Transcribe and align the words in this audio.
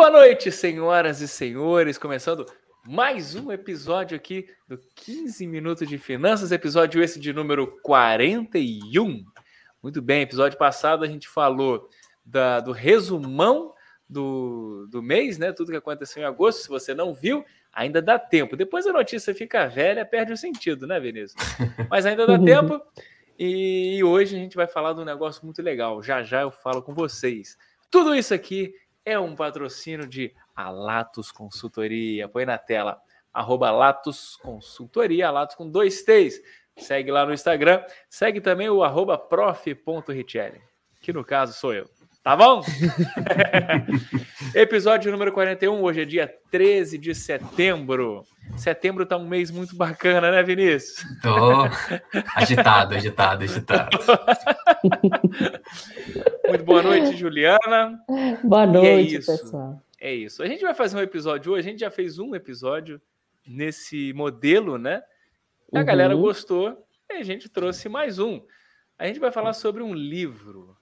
boa 0.00 0.08
noite, 0.08 0.50
senhoras 0.50 1.20
e 1.20 1.28
senhores. 1.28 1.98
Começando 1.98 2.46
mais 2.88 3.34
um 3.34 3.52
episódio 3.52 4.16
aqui 4.16 4.48
do 4.66 4.78
15 4.94 5.46
Minutos 5.46 5.86
de 5.86 5.98
Finanças, 5.98 6.50
episódio 6.52 7.02
esse 7.02 7.20
de 7.20 7.34
número 7.34 7.66
41. 7.82 9.22
Muito 9.82 10.00
bem, 10.00 10.22
episódio 10.22 10.56
passado 10.56 11.04
a 11.04 11.06
gente 11.06 11.28
falou 11.28 11.86
da, 12.24 12.60
do 12.60 12.72
resumão 12.72 13.74
do, 14.08 14.86
do 14.90 15.02
mês, 15.02 15.36
né? 15.36 15.52
Tudo 15.52 15.70
que 15.70 15.76
aconteceu 15.76 16.22
em 16.22 16.24
agosto. 16.24 16.62
Se 16.62 16.68
você 16.70 16.94
não 16.94 17.12
viu, 17.12 17.44
ainda 17.70 18.00
dá 18.00 18.18
tempo. 18.18 18.56
Depois 18.56 18.86
a 18.86 18.94
notícia 18.94 19.34
fica 19.34 19.66
velha, 19.66 20.06
perde 20.06 20.32
o 20.32 20.36
sentido, 20.36 20.86
né, 20.86 20.98
Vinícius? 20.98 21.34
Mas 21.90 22.06
ainda 22.06 22.26
dá 22.26 22.38
tempo. 22.42 22.80
E 23.38 24.02
hoje 24.02 24.34
a 24.34 24.38
gente 24.38 24.56
vai 24.56 24.66
falar 24.66 24.94
de 24.94 25.00
um 25.00 25.04
negócio 25.04 25.44
muito 25.44 25.60
legal. 25.60 26.02
Já 26.02 26.22
já 26.22 26.40
eu 26.40 26.50
falo 26.50 26.80
com 26.80 26.94
vocês. 26.94 27.58
Tudo 27.90 28.14
isso 28.14 28.32
aqui 28.32 28.72
é 29.04 29.18
um 29.18 29.34
patrocínio 29.34 30.06
de 30.06 30.32
Alatos 30.54 31.30
Consultoria. 31.32 32.28
Põe 32.28 32.44
na 32.44 32.58
tela, 32.58 33.00
arroba 33.32 33.70
Latos 33.70 34.36
Consultoria, 34.36 35.30
Latos 35.30 35.56
com 35.56 35.68
dois 35.68 36.02
T's. 36.02 36.40
Segue 36.76 37.10
lá 37.10 37.26
no 37.26 37.32
Instagram. 37.32 37.82
Segue 38.08 38.40
também 38.40 38.68
o 38.68 38.82
arroba 38.82 39.18
prof.richelli, 39.18 40.60
que 41.00 41.12
no 41.12 41.24
caso 41.24 41.52
sou 41.52 41.74
eu. 41.74 41.88
Tá 42.22 42.36
bom? 42.36 42.62
Episódio 44.54 45.10
número 45.10 45.32
41, 45.32 45.82
hoje 45.82 46.02
é 46.02 46.04
dia 46.04 46.34
13 46.50 46.98
de 46.98 47.14
setembro. 47.14 48.24
Setembro 48.58 49.06
tá 49.06 49.16
um 49.16 49.26
mês 49.26 49.50
muito 49.50 49.74
bacana, 49.74 50.30
né, 50.30 50.42
Vinícius? 50.42 51.02
Tô 51.22 51.64
agitado, 52.34 52.94
agitado, 52.94 53.44
agitado. 53.44 53.98
muito 56.48 56.64
boa 56.64 56.82
noite, 56.82 57.16
Juliana. 57.16 58.02
Boa 58.42 58.66
noite, 58.66 58.86
é 58.86 59.00
isso, 59.00 59.32
pessoal. 59.32 59.82
É 60.00 60.14
isso. 60.14 60.42
A 60.42 60.46
gente 60.46 60.62
vai 60.62 60.74
fazer 60.74 60.96
um 60.96 61.02
episódio 61.02 61.52
hoje, 61.52 61.68
a 61.68 61.70
gente 61.70 61.80
já 61.80 61.90
fez 61.90 62.18
um 62.18 62.34
episódio 62.34 63.00
nesse 63.46 64.12
modelo, 64.12 64.78
né? 64.78 65.02
A 65.74 65.78
uhum. 65.78 65.84
galera 65.84 66.14
gostou 66.14 66.86
e 67.10 67.14
a 67.14 67.22
gente 67.22 67.48
trouxe 67.48 67.88
mais 67.88 68.18
um. 68.18 68.40
A 68.98 69.06
gente 69.06 69.18
vai 69.18 69.30
falar 69.30 69.52
sobre 69.52 69.82
um 69.82 69.94
livro 69.94 70.76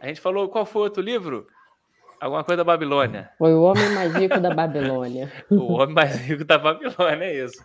a 0.00 0.06
gente 0.06 0.20
falou 0.20 0.48
qual 0.48 0.64
foi 0.64 0.80
o 0.80 0.84
outro 0.84 1.02
livro? 1.02 1.46
Alguma 2.18 2.42
coisa 2.42 2.58
da 2.58 2.64
Babilônia. 2.64 3.30
Foi 3.36 3.52
o 3.52 3.62
Homem 3.62 3.90
Mais 3.90 4.14
Rico 4.14 4.40
da 4.40 4.52
Babilônia. 4.54 5.30
o 5.50 5.74
Homem 5.74 5.94
Mais 5.94 6.16
Rico 6.16 6.42
da 6.42 6.58
Babilônia, 6.58 7.26
é 7.26 7.44
isso. 7.44 7.62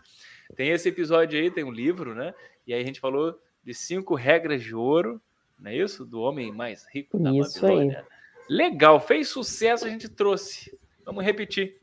Tem 0.55 0.69
esse 0.69 0.89
episódio 0.89 1.39
aí, 1.39 1.49
tem 1.49 1.63
um 1.63 1.71
livro, 1.71 2.13
né? 2.13 2.33
E 2.67 2.73
aí 2.73 2.81
a 2.81 2.85
gente 2.85 2.99
falou 2.99 3.39
de 3.63 3.73
cinco 3.73 4.15
regras 4.15 4.61
de 4.61 4.75
ouro, 4.75 5.21
não 5.59 5.71
é 5.71 5.75
isso? 5.75 6.05
Do 6.05 6.21
Homem 6.21 6.51
Mais 6.51 6.85
Rico 6.91 7.17
da 7.17 7.31
isso 7.31 7.61
Babilônia. 7.61 7.99
Aí. 7.99 8.05
Legal, 8.47 8.99
fez 8.99 9.29
sucesso, 9.29 9.85
a 9.85 9.89
gente 9.89 10.07
trouxe. 10.07 10.77
Vamos 11.03 11.23
repetir. 11.23 11.77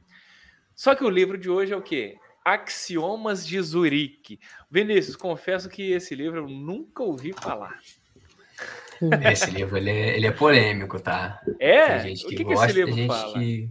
Só 0.74 0.94
que 0.94 1.04
o 1.04 1.10
livro 1.10 1.36
de 1.36 1.50
hoje 1.50 1.72
é 1.72 1.76
o 1.76 1.82
quê? 1.82 2.16
Axiomas 2.44 3.46
de 3.46 3.60
Zurique. 3.60 4.38
Vinícius, 4.70 5.16
confesso 5.16 5.68
que 5.68 5.92
esse 5.92 6.14
livro 6.14 6.40
eu 6.40 6.48
nunca 6.48 7.02
ouvi 7.02 7.32
falar. 7.32 7.78
Esse 9.32 9.50
livro 9.50 9.76
ele 9.76 9.90
é, 9.90 10.16
ele 10.16 10.26
é 10.28 10.30
polêmico, 10.30 11.00
tá? 11.00 11.42
É? 11.58 11.98
Tem 11.98 12.16
gente 12.16 12.26
que, 12.26 12.36
que 12.36 12.44
gosta, 12.44 12.68
que 12.68 12.84
tem 12.84 12.94
gente 12.94 13.06
fala? 13.08 13.38
que, 13.38 13.70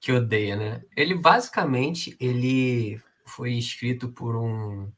que 0.00 0.12
odeia, 0.12 0.56
né? 0.56 0.82
Ele 0.96 1.14
basicamente 1.14 2.16
ele 2.18 3.00
foi 3.24 3.52
escrito 3.52 4.08
por 4.08 4.34
um 4.34 4.90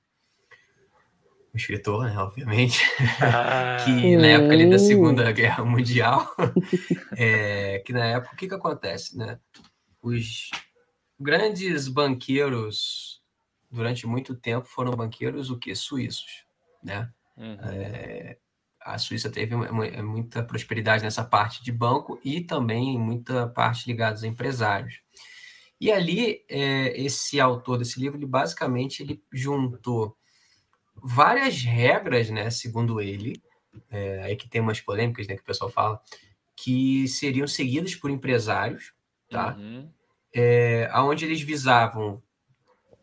escritor, 1.57 2.05
né, 2.05 2.19
obviamente, 2.19 2.83
ah, 3.21 3.79
que 3.85 4.17
na 4.17 4.27
época 4.27 4.53
ali 4.53 4.69
da 4.69 4.79
Segunda 4.79 5.31
Guerra 5.33 5.65
Mundial, 5.65 6.35
é, 7.17 7.81
que 7.81 7.93
na 7.93 8.05
época 8.05 8.35
o 8.35 8.37
que 8.37 8.49
que 8.49 8.55
acontece, 8.55 9.17
né? 9.17 9.39
Os 10.03 10.51
grandes 11.19 11.89
banqueiros 11.89 13.23
durante 13.71 14.07
muito 14.07 14.35
tempo 14.35 14.67
foram 14.67 14.93
banqueiros 14.93 15.51
o 15.51 15.59
que 15.59 15.75
suíços, 15.75 16.45
né? 16.83 17.11
Uhum. 17.37 17.57
É, 17.63 18.39
a 18.81 18.99
Suíça 18.99 19.31
teve 19.31 19.55
é 19.55 20.03
muita 20.03 20.43
prosperidade 20.43 21.05
nessa 21.05 21.23
parte 21.23 21.63
de 21.63 21.71
banco 21.71 22.19
e 22.25 22.41
também 22.41 22.99
muita 22.99 23.47
parte 23.47 23.87
ligada 23.87 24.25
a 24.25 24.27
empresários. 24.27 25.01
E 25.81 25.93
ali, 25.93 26.45
é, 26.49 27.01
esse 27.01 27.39
autor 27.39 27.79
desse 27.79 28.01
livro, 28.01 28.19
ele 28.19 28.27
basicamente 28.27 29.03
ele 29.03 29.23
juntou 29.33 30.18
várias 31.03 31.63
regras, 31.63 32.31
né, 32.31 32.51
segundo 32.51 33.01
ele, 33.01 33.43
é, 33.91 34.23
aí 34.23 34.37
que 34.37 34.49
tem 34.49 34.61
umas 34.61 34.81
polêmicas, 34.81 35.27
né, 35.27 35.35
que 35.35 35.43
o 35.43 35.45
pessoal 35.45 35.71
fala, 35.71 36.01
que 36.57 37.07
seriam 37.07 37.47
seguidas 37.47 37.95
por 37.95 38.11
empresários, 38.11 38.93
tá? 39.31 39.55
Uhum. 39.57 39.89
É, 40.35 40.91
onde 40.97 41.25
eles 41.25 41.41
visavam 41.41 42.23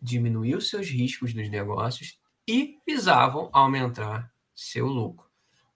diminuir 0.01 0.55
os 0.55 0.69
seus 0.69 0.89
riscos 0.89 1.33
nos 1.33 1.49
negócios 1.49 2.19
e 2.47 2.77
visavam 2.85 3.49
aumentar 3.51 4.31
seu 4.53 4.85
lucro. 4.85 5.25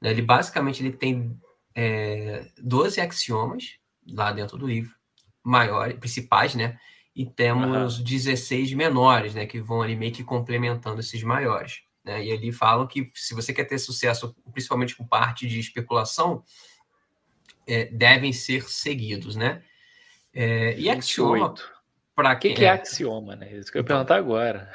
Né? 0.01 0.11
Ele 0.11 0.21
basicamente 0.21 0.83
ele 0.83 0.91
tem 0.91 1.39
é, 1.73 2.51
12 2.57 3.01
axiomas 3.01 3.77
lá 4.07 4.31
dentro 4.31 4.57
do 4.57 4.67
livro, 4.67 4.95
maiores, 5.43 5.97
principais, 5.97 6.55
né? 6.55 6.79
E 7.15 7.25
temos 7.25 7.97
uhum. 7.97 8.03
16 8.03 8.73
menores, 8.73 9.33
né? 9.33 9.45
Que 9.45 9.59
vão 9.59 9.81
ali 9.81 9.95
meio 9.95 10.13
que 10.13 10.23
complementando 10.23 10.99
esses 10.99 11.23
maiores. 11.23 11.81
Né? 12.09 12.25
E 12.25 12.31
ali 12.31 12.51
falam 12.51 12.87
que 12.87 13.11
se 13.13 13.35
você 13.35 13.53
quer 13.53 13.65
ter 13.65 13.77
sucesso, 13.77 14.35
principalmente 14.51 14.95
com 14.95 15.05
parte 15.05 15.47
de 15.47 15.59
especulação, 15.59 16.43
é, 17.67 17.85
devem 17.85 18.33
ser 18.33 18.67
seguidos, 18.67 19.35
né? 19.35 19.61
É, 20.33 20.75
e 20.75 20.89
axioma. 20.89 21.53
Para 22.15 22.35
que, 22.35 22.53
que 22.53 22.65
é, 22.65 22.67
é 22.67 22.71
axioma, 22.71 23.35
né? 23.35 23.53
Isso 23.53 23.71
que 23.71 23.77
eu 23.77 23.81
ia 23.81 23.85
perguntar 23.85 24.15
agora. 24.15 24.73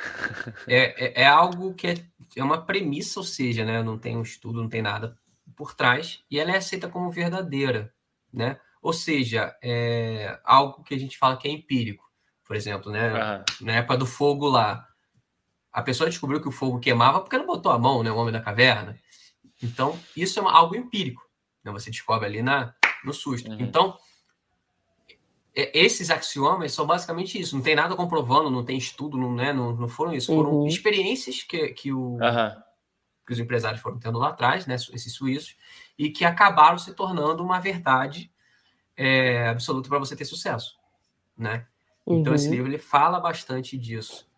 É, 0.69 1.07
é, 1.07 1.23
é, 1.23 1.27
algo 1.27 1.75
que 1.75 1.89
é, 1.89 1.95
é 2.37 2.45
uma 2.45 2.65
premissa, 2.65 3.19
ou 3.19 3.25
seja, 3.27 3.65
né? 3.65 3.83
Não 3.83 3.99
tem 3.99 4.17
um 4.17 4.23
estudo, 4.23 4.63
não 4.63 4.69
tem 4.69 4.81
nada 4.81 5.19
por 5.57 5.75
trás, 5.75 6.23
e 6.31 6.39
ela 6.39 6.53
é 6.53 6.57
aceita 6.57 6.89
como 6.89 7.11
verdadeira, 7.11 7.93
né? 8.33 8.61
Ou 8.81 8.93
seja, 8.93 9.57
é 9.61 10.39
algo 10.45 10.85
que 10.85 10.95
a 10.95 10.99
gente 10.99 11.19
fala 11.19 11.37
que 11.37 11.49
é 11.49 11.51
empírico. 11.51 12.09
Por 12.47 12.55
exemplo, 12.55 12.93
né? 12.93 13.13
Uhum. 13.13 13.67
Na 13.67 13.73
época 13.73 13.97
do 13.97 14.07
fogo 14.07 14.49
lá, 14.49 14.87
a 15.75 15.83
pessoa 15.83 16.09
descobriu 16.09 16.41
que 16.41 16.47
o 16.47 16.53
fogo 16.53 16.79
queimava 16.79 17.21
porque 17.21 17.37
não 17.37 17.47
botou 17.47 17.73
a 17.73 17.79
mão, 17.79 18.05
né? 18.05 18.13
O 18.13 18.17
homem 18.17 18.33
da 18.33 18.41
caverna. 18.41 18.97
Então, 19.61 19.99
isso 20.17 20.39
é 20.39 20.43
algo 20.45 20.77
empírico. 20.77 21.29
Né? 21.65 21.73
Você 21.73 21.91
descobre 21.91 22.29
ali 22.29 22.43
na, 22.43 22.73
no 23.05 23.13
susto. 23.13 23.51
Uhum. 23.51 23.59
Então, 23.59 23.99
é, 25.53 25.77
esses 25.77 26.11
axiomas 26.11 26.73
são 26.73 26.87
basicamente 26.87 27.41
isso. 27.41 27.57
Não 27.57 27.63
tem 27.63 27.75
nada 27.75 27.97
comprovando, 27.97 28.51
não 28.51 28.65
tem 28.65 28.79
estudo, 28.79 29.19
não, 29.19 29.35
né, 29.35 29.53
não, 29.53 29.75
não 29.75 29.89
foram 29.89 30.15
isso. 30.15 30.33
Foram 30.33 30.53
uhum. 30.53 30.67
experiências 30.69 31.43
que, 31.43 31.69
que, 31.71 31.93
o, 31.93 32.19
uhum. 32.19 32.63
que 33.27 33.33
os 33.33 33.41
empresários 33.41 33.83
foram 33.83 33.99
tendo 33.99 34.17
lá 34.17 34.29
atrás, 34.29 34.69
né, 34.69 34.77
esses 34.77 35.13
suíços, 35.13 35.57
e 35.99 36.09
que 36.09 36.25
acabaram 36.25 36.79
se 36.79 36.95
tornando 36.95 37.43
uma 37.43 37.59
verdade 37.59 38.31
é, 38.97 39.49
absoluta 39.49 39.89
para 39.89 39.99
você 39.99 40.15
ter 40.15 40.25
sucesso. 40.25 40.77
Né? 41.37 41.67
Então, 42.07 42.33
esse 42.33 42.47
uhum. 42.47 42.55
livro 42.55 42.71
ele 42.71 42.79
fala 42.79 43.19
bastante 43.19 43.77
disso. 43.77 44.33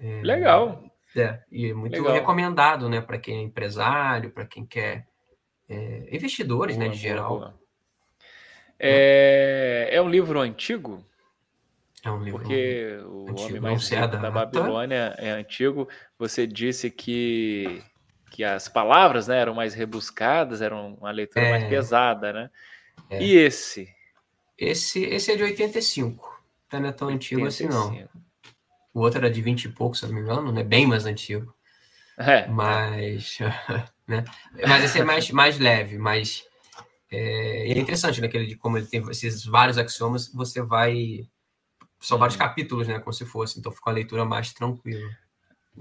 É, 0.00 0.22
Legal. 0.22 0.82
É, 1.14 1.40
e 1.50 1.70
é 1.70 1.74
muito 1.74 1.92
Legal. 1.92 2.12
recomendado 2.12 2.88
né, 2.88 3.00
para 3.00 3.18
quem 3.18 3.38
é 3.38 3.42
empresário, 3.42 4.30
para 4.30 4.46
quem 4.46 4.64
quer. 4.64 5.06
É, 5.68 6.08
investidores, 6.10 6.76
boa, 6.76 6.88
né, 6.88 6.92
de 6.92 6.98
geral. 6.98 7.38
Boa. 7.38 7.60
É, 8.78 9.88
é 9.92 10.00
um 10.00 10.08
livro 10.08 10.40
antigo? 10.40 11.04
É 12.02 12.10
um 12.10 12.22
livro 12.22 12.40
Porque 12.40 12.98
o 13.04 13.28
antigo, 13.28 13.48
Homem 13.48 13.60
Mais 13.60 13.88
Rico 13.88 14.08
da 14.08 14.30
Babilônia 14.30 15.14
é 15.18 15.30
antigo. 15.30 15.86
Você 16.18 16.46
disse 16.46 16.90
que, 16.90 17.82
que 18.30 18.42
as 18.42 18.68
palavras 18.68 19.28
né, 19.28 19.38
eram 19.38 19.54
mais 19.54 19.74
rebuscadas, 19.74 20.62
eram 20.62 20.94
uma 20.94 21.10
leitura 21.10 21.44
é, 21.44 21.50
mais 21.50 21.64
pesada, 21.64 22.32
né? 22.32 22.50
É. 23.10 23.22
E 23.22 23.36
esse? 23.36 23.88
esse? 24.56 25.04
Esse 25.04 25.32
é 25.32 25.36
de 25.36 25.42
85. 25.42 26.42
Não 26.72 26.88
é 26.88 26.92
tão 26.92 27.08
85. 27.08 27.10
antigo 27.10 27.46
assim, 27.46 27.66
não. 27.68 28.08
O 28.92 29.00
outro 29.00 29.18
era 29.18 29.30
de 29.30 29.40
20 29.40 29.64
e 29.64 29.68
pouco, 29.68 29.96
se 29.96 30.04
eu 30.04 30.08
não 30.08 30.16
me 30.16 30.22
engano, 30.22 30.52
né? 30.52 30.62
Bem 30.62 30.86
mais 30.86 31.06
antigo. 31.06 31.54
É. 32.18 32.46
Mas, 32.48 33.38
né? 34.06 34.24
Mas 34.66 34.84
esse 34.84 35.00
é 35.00 35.04
mais, 35.04 35.30
mais 35.30 35.58
leve, 35.58 35.96
mais 35.96 36.44
é, 37.10 37.72
é 37.72 37.78
interessante, 37.78 38.20
né? 38.20 38.30
Ele, 38.32 38.54
como 38.56 38.78
ele 38.78 38.86
tem 38.86 39.02
esses 39.10 39.44
vários 39.44 39.76
axiomas, 39.76 40.32
você 40.32 40.62
vai. 40.62 41.26
São 41.98 42.16
vários 42.18 42.36
uhum. 42.36 42.46
capítulos, 42.46 42.88
né? 42.88 42.98
Como 43.00 43.12
se 43.12 43.26
fosse, 43.26 43.58
então 43.58 43.72
fica 43.72 43.90
uma 43.90 43.94
leitura 43.94 44.24
mais 44.24 44.52
tranquila. 44.52 45.10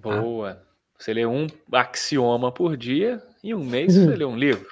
Tá? 0.02 0.22
Boa. 0.22 0.56
Tá? 0.56 0.62
Você 0.98 1.14
lê 1.14 1.26
um 1.26 1.48
axioma 1.72 2.52
por 2.52 2.76
dia 2.76 3.24
e 3.42 3.56
um 3.56 3.64
mês 3.64 3.96
você 3.96 4.16
lê 4.16 4.26
um 4.26 4.36
livro. 4.38 4.68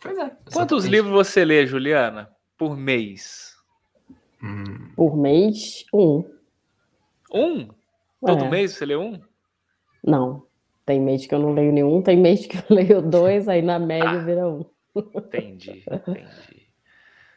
Pois 0.00 0.16
é. 0.16 0.30
Quantos 0.52 0.84
livros 0.84 1.12
você 1.12 1.44
lê, 1.44 1.66
Juliana, 1.66 2.30
por 2.56 2.76
mês? 2.76 3.56
Hum. 4.42 4.92
Por 4.94 5.16
mês, 5.16 5.84
um. 5.92 6.24
Um? 7.32 7.68
Todo 8.24 8.44
é. 8.44 8.50
mês 8.50 8.72
você 8.72 8.86
lê 8.86 8.96
um? 8.96 9.20
Não. 10.02 10.46
Tem 10.86 11.00
mês 11.00 11.26
que 11.26 11.34
eu 11.34 11.38
não 11.38 11.52
leio 11.52 11.72
nenhum, 11.72 12.02
tem 12.02 12.16
mês 12.16 12.46
que 12.46 12.56
eu 12.56 12.62
leio 12.70 13.02
dois, 13.02 13.48
aí 13.48 13.62
na 13.62 13.78
média 13.78 14.10
ah. 14.10 14.18
vira 14.18 14.48
um. 14.48 14.64
Entendi, 14.96 15.84
entendi. 15.90 16.68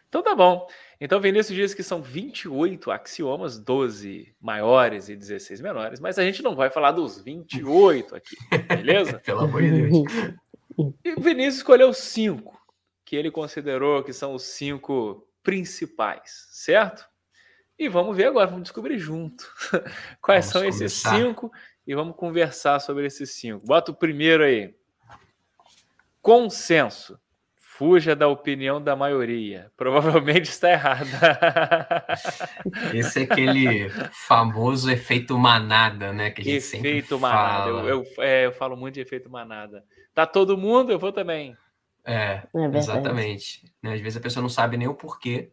Então 0.10 0.24
tá 0.24 0.36
bom. 0.36 0.68
Então, 1.00 1.20
Vinícius 1.20 1.56
diz 1.56 1.74
que 1.74 1.84
são 1.84 2.02
28 2.02 2.90
axiomas, 2.90 3.60
12 3.60 4.34
maiores 4.40 5.10
e 5.10 5.16
16 5.16 5.60
menores, 5.60 6.00
mas 6.00 6.18
a 6.18 6.24
gente 6.24 6.42
não 6.42 6.56
vai 6.56 6.70
falar 6.70 6.92
dos 6.92 7.22
28 7.22 8.16
aqui, 8.16 8.38
beleza? 8.68 9.20
Pelo 9.26 9.42
amor 9.42 9.62
de 9.62 9.72
Deus. 9.72 10.04
E 11.04 11.14
o 11.14 11.22
Vinícius 11.22 11.58
escolheu 11.58 11.94
cinco, 11.94 12.58
que 13.04 13.16
ele 13.16 13.30
considerou 13.30 14.04
que 14.04 14.14
são 14.14 14.34
os 14.34 14.44
cinco 14.44 15.28
principais, 15.44 16.48
certo? 16.52 17.06
E 17.78 17.90
vamos 17.90 18.16
ver 18.16 18.28
agora, 18.28 18.48
vamos 18.48 18.64
descobrir 18.64 18.98
junto 18.98 19.46
quais 20.22 20.52
vamos 20.52 20.76
são 20.76 20.86
esses 20.86 20.94
cinco 20.94 21.52
e 21.86 21.94
vamos 21.94 22.16
conversar 22.16 22.80
sobre 22.80 23.06
esses 23.06 23.32
cinco. 23.32 23.66
Bota 23.66 23.92
o 23.92 23.96
primeiro 23.96 24.44
aí. 24.44 24.74
Consenso. 26.22 27.20
Fuja 27.58 28.16
da 28.16 28.30
opinião 28.30 28.82
da 28.82 28.96
maioria. 28.96 29.70
Provavelmente 29.76 30.46
está 30.46 30.72
errada. 30.72 31.10
Esse 32.96 33.20
é 33.20 33.24
aquele 33.24 33.90
famoso 34.12 34.90
efeito 34.90 35.38
manada, 35.38 36.14
né? 36.14 36.32
Que 36.32 36.40
a 36.40 36.44
gente 36.46 36.78
efeito 36.78 37.20
manada. 37.20 37.70
Eu, 37.70 37.88
eu, 37.90 38.06
é, 38.20 38.46
eu, 38.46 38.54
falo 38.54 38.78
muito 38.78 38.94
de 38.94 39.02
efeito 39.02 39.30
manada. 39.30 39.84
Tá 40.14 40.26
todo 40.26 40.58
mundo, 40.58 40.94
eu 40.94 40.98
vou 40.98 41.12
também. 41.12 41.54
É, 42.06 42.44
é 42.56 42.78
exatamente. 42.78 43.70
Né, 43.84 43.96
às 43.96 44.00
vezes 44.00 44.18
a 44.18 44.22
pessoa 44.22 44.42
não 44.42 44.50
sabe 44.50 44.78
nem 44.78 44.88
o 44.88 44.96
porquê. 44.96 45.52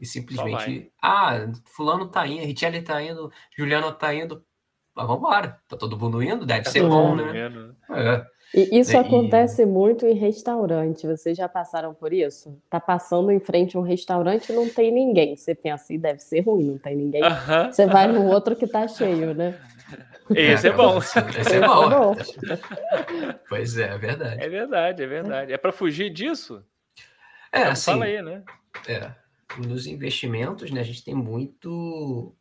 E 0.00 0.06
simplesmente, 0.06 0.90
ah, 1.02 1.46
fulano 1.66 2.08
tá 2.08 2.26
indo, 2.26 2.46
Richelle 2.46 2.80
tá 2.80 3.02
indo, 3.02 3.30
Juliano 3.54 3.92
tá 3.92 4.14
indo. 4.14 4.42
Ah, 4.96 5.04
vambora. 5.04 5.60
Tá 5.68 5.76
todo 5.76 5.98
mundo 5.98 6.22
indo? 6.22 6.46
Deve 6.46 6.62
tá 6.62 6.70
ser 6.70 6.82
bom, 6.82 7.14
né? 7.14 7.74
É. 7.90 8.24
E 8.52 8.80
isso 8.80 8.92
e... 8.92 8.96
acontece 8.96 9.64
muito 9.64 10.06
em 10.06 10.14
restaurante. 10.14 11.06
Vocês 11.06 11.36
já 11.36 11.48
passaram 11.48 11.94
por 11.94 12.12
isso? 12.12 12.60
Tá 12.68 12.80
passando 12.80 13.30
em 13.30 13.38
frente 13.38 13.76
a 13.76 13.80
um 13.80 13.82
restaurante 13.82 14.50
e 14.50 14.54
não 14.54 14.68
tem 14.68 14.90
ninguém. 14.90 15.36
Você 15.36 15.54
pensa 15.54 15.84
assim, 15.84 15.98
deve 15.98 16.20
ser 16.20 16.40
ruim, 16.40 16.64
não 16.64 16.78
tem 16.78 16.96
ninguém. 16.96 17.22
Uh 17.22 17.26
-huh. 17.26 17.72
Você 17.72 17.86
vai 17.86 18.08
no 18.08 18.26
outro 18.26 18.56
que 18.56 18.66
tá 18.66 18.88
cheio, 18.88 19.34
né? 19.34 19.58
Esse 20.34 20.66
é, 20.66 20.70
é 20.70 20.72
bom. 20.76 20.98
Esse 20.98 21.18
é 21.18 21.60
bom. 21.60 21.84
é 21.84 21.90
bom. 21.90 22.16
pois 23.48 23.76
é, 23.76 23.94
é 23.94 23.98
verdade. 23.98 24.42
É 24.42 24.48
verdade, 24.48 25.02
é 25.02 25.06
verdade. 25.06 25.52
É 25.52 25.58
para 25.58 25.72
fugir 25.72 26.10
disso? 26.10 26.64
É, 27.52 27.60
então, 27.60 27.72
assim. 27.72 27.90
Fala 27.92 28.04
aí, 28.06 28.22
né? 28.22 28.42
É. 28.88 29.10
Nos 29.58 29.86
investimentos, 29.86 30.70
né, 30.70 30.80
a 30.80 30.84
gente 30.84 31.04
tem 31.04 31.14
muito 31.14 32.34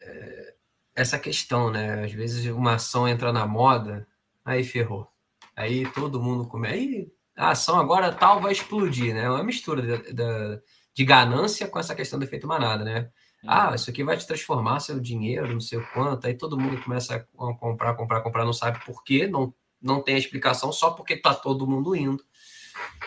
é, 0.00 0.54
essa 0.94 1.18
questão, 1.18 1.70
né? 1.70 2.04
Às 2.04 2.12
vezes 2.12 2.46
uma 2.46 2.74
ação 2.74 3.06
entra 3.08 3.32
na 3.32 3.46
moda, 3.46 4.06
aí 4.44 4.64
ferrou. 4.64 5.08
Aí 5.54 5.90
todo 5.92 6.22
mundo 6.22 6.46
come. 6.48 6.68
Aí 6.68 7.12
a 7.36 7.50
ação 7.50 7.78
agora 7.78 8.12
tal 8.12 8.40
vai 8.40 8.52
explodir, 8.52 9.14
né? 9.14 9.24
É 9.24 9.30
uma 9.30 9.44
mistura 9.44 9.82
de, 9.82 10.12
de, 10.12 10.62
de 10.94 11.04
ganância 11.04 11.68
com 11.68 11.78
essa 11.78 11.94
questão 11.94 12.18
do 12.18 12.24
efeito 12.24 12.46
manada, 12.46 12.84
né? 12.84 13.10
Ah, 13.46 13.72
isso 13.74 13.88
aqui 13.88 14.02
vai 14.02 14.16
te 14.16 14.26
transformar 14.26 14.80
seu 14.80 14.98
dinheiro, 14.98 15.52
não 15.52 15.60
sei 15.60 15.78
o 15.78 15.86
quanto. 15.92 16.26
Aí 16.26 16.34
todo 16.34 16.58
mundo 16.58 16.82
começa 16.82 17.14
a 17.16 17.20
comprar, 17.54 17.94
comprar, 17.94 18.20
comprar, 18.22 18.44
não 18.44 18.52
sabe 18.52 18.84
por 18.84 19.04
quê, 19.04 19.28
não, 19.28 19.54
não 19.80 20.02
tem 20.02 20.16
explicação, 20.16 20.72
só 20.72 20.90
porque 20.90 21.16
tá 21.16 21.34
todo 21.34 21.66
mundo 21.66 21.94
indo. 21.94 22.24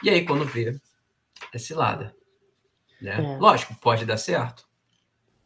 E 0.01 0.09
aí, 0.09 0.25
quando 0.25 0.45
vê, 0.45 0.79
é 1.53 1.57
cilada. 1.57 2.15
Né? 3.01 3.15
É. 3.15 3.37
Lógico, 3.37 3.75
pode 3.75 4.05
dar 4.05 4.17
certo? 4.17 4.65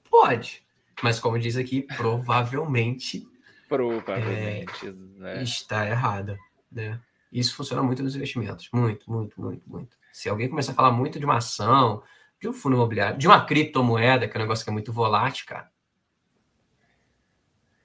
Pode. 0.10 0.64
Mas 1.02 1.20
como 1.20 1.40
diz 1.40 1.58
aqui, 1.58 1.82
provavelmente. 1.82 3.28
provavelmente. 3.68 4.88
É, 4.88 4.92
né? 4.92 5.44
Está 5.44 5.88
errada. 5.88 6.38
Né? 6.72 7.00
Isso 7.32 7.56
funciona 7.56 7.82
muito 7.82 8.04
nos 8.04 8.16
investimentos. 8.16 8.70
Muito, 8.74 9.10
muito, 9.12 9.40
muito, 9.40 9.70
muito. 9.70 9.98
Se 10.12 10.30
alguém 10.30 10.50
começar 10.50 10.72
a 10.72 10.76
falar 10.76 10.92
muito 10.92 11.20
de 11.20 11.26
uma 11.26 11.38
ação, 11.38 12.02
de 12.40 12.48
um 12.48 12.54
fundo 12.54 12.76
imobiliário, 12.76 13.18
de 13.18 13.28
uma 13.28 13.46
criptomoeda, 13.46 14.28
que 14.28 14.38
é 14.38 14.40
um 14.40 14.44
negócio 14.44 14.64
que 14.64 14.70
é 14.70 14.74
muito 14.74 14.94
volátil, 14.94 15.46
cara. 15.46 15.70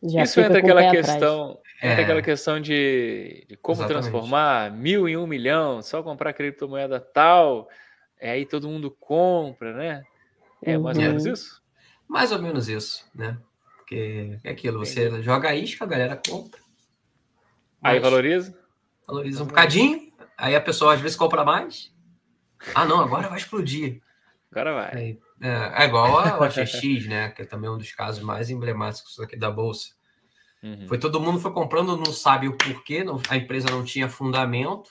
Já 0.02 0.22
Isso 0.22 0.40
entra 0.40 0.60
aquela 0.60 0.90
questão, 0.90 1.58
entra 1.82 2.00
é, 2.00 2.02
aquela 2.02 2.22
questão 2.22 2.58
de, 2.58 3.44
de 3.48 3.56
como 3.56 3.82
exatamente. 3.82 4.02
transformar 4.02 4.72
mil 4.72 5.06
em 5.06 5.16
um 5.16 5.26
milhão, 5.26 5.82
só 5.82 6.02
comprar 6.02 6.32
criptomoeda 6.32 6.98
tal, 6.98 7.68
é 8.20 8.30
aí 8.32 8.46
todo 8.46 8.68
mundo 8.68 8.90
compra, 8.90 9.72
né? 9.74 10.04
É 10.62 10.76
mais 10.76 10.96
ou 10.96 11.02
menos 11.02 11.24
uhum. 11.24 11.32
isso? 11.32 11.62
Mais 12.06 12.32
ou 12.32 12.42
menos 12.42 12.68
isso, 12.68 13.08
né? 13.14 13.38
Porque 13.76 14.38
é 14.44 14.50
aquilo, 14.50 14.78
você 14.78 15.08
Entendi. 15.08 15.22
joga 15.22 15.48
a 15.48 15.56
isca, 15.56 15.84
a 15.84 15.88
galera 15.88 16.20
compra. 16.28 16.60
Aí 17.82 17.98
valoriza? 17.98 18.56
Valoriza 19.06 19.42
um 19.42 19.46
bocadinho, 19.46 20.12
aí 20.36 20.54
a 20.54 20.60
pessoa 20.60 20.94
às 20.94 21.00
vezes 21.00 21.16
compra 21.16 21.44
mais. 21.44 21.92
Ah, 22.74 22.84
não, 22.84 23.00
agora 23.00 23.28
vai 23.28 23.38
explodir. 23.38 24.02
Agora 24.50 24.74
vai. 24.74 25.18
É, 25.40 25.82
é 25.82 25.84
igual 25.86 26.18
a 26.18 26.38
OXX, 26.40 27.06
né? 27.06 27.30
Que 27.30 27.42
é 27.42 27.44
também 27.46 27.70
um 27.70 27.78
dos 27.78 27.92
casos 27.92 28.22
mais 28.22 28.50
emblemáticos 28.50 29.18
aqui 29.18 29.36
da 29.36 29.50
Bolsa. 29.50 29.94
Uhum. 30.62 30.86
Foi 30.86 30.98
todo 30.98 31.20
mundo 31.20 31.40
foi 31.40 31.52
comprando, 31.52 31.96
não 31.96 32.12
sabe 32.12 32.46
o 32.48 32.56
porquê, 32.56 33.02
não, 33.02 33.20
a 33.30 33.36
empresa 33.36 33.70
não 33.70 33.82
tinha 33.82 34.08
fundamento. 34.08 34.90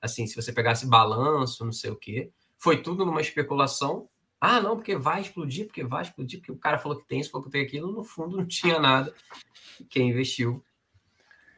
Assim, 0.00 0.26
se 0.26 0.36
você 0.36 0.52
pegasse 0.52 0.88
balanço, 0.88 1.64
não 1.64 1.72
sei 1.72 1.90
o 1.90 1.96
quê. 1.96 2.30
Foi 2.58 2.82
tudo 2.82 3.06
numa 3.06 3.20
especulação. 3.20 4.08
Ah, 4.40 4.60
não, 4.60 4.76
porque 4.76 4.96
vai 4.96 5.20
explodir, 5.20 5.66
porque 5.66 5.84
vai 5.84 6.02
explodir, 6.02 6.38
porque 6.40 6.52
o 6.52 6.58
cara 6.58 6.78
falou 6.78 6.98
que 6.98 7.06
tem 7.06 7.20
isso, 7.20 7.30
falou 7.30 7.44
que 7.44 7.52
tem 7.52 7.62
aquilo. 7.62 7.92
No 7.92 8.04
fundo, 8.04 8.36
não 8.36 8.46
tinha 8.46 8.78
nada. 8.78 9.12
Quem 9.88 10.10
investiu 10.10 10.62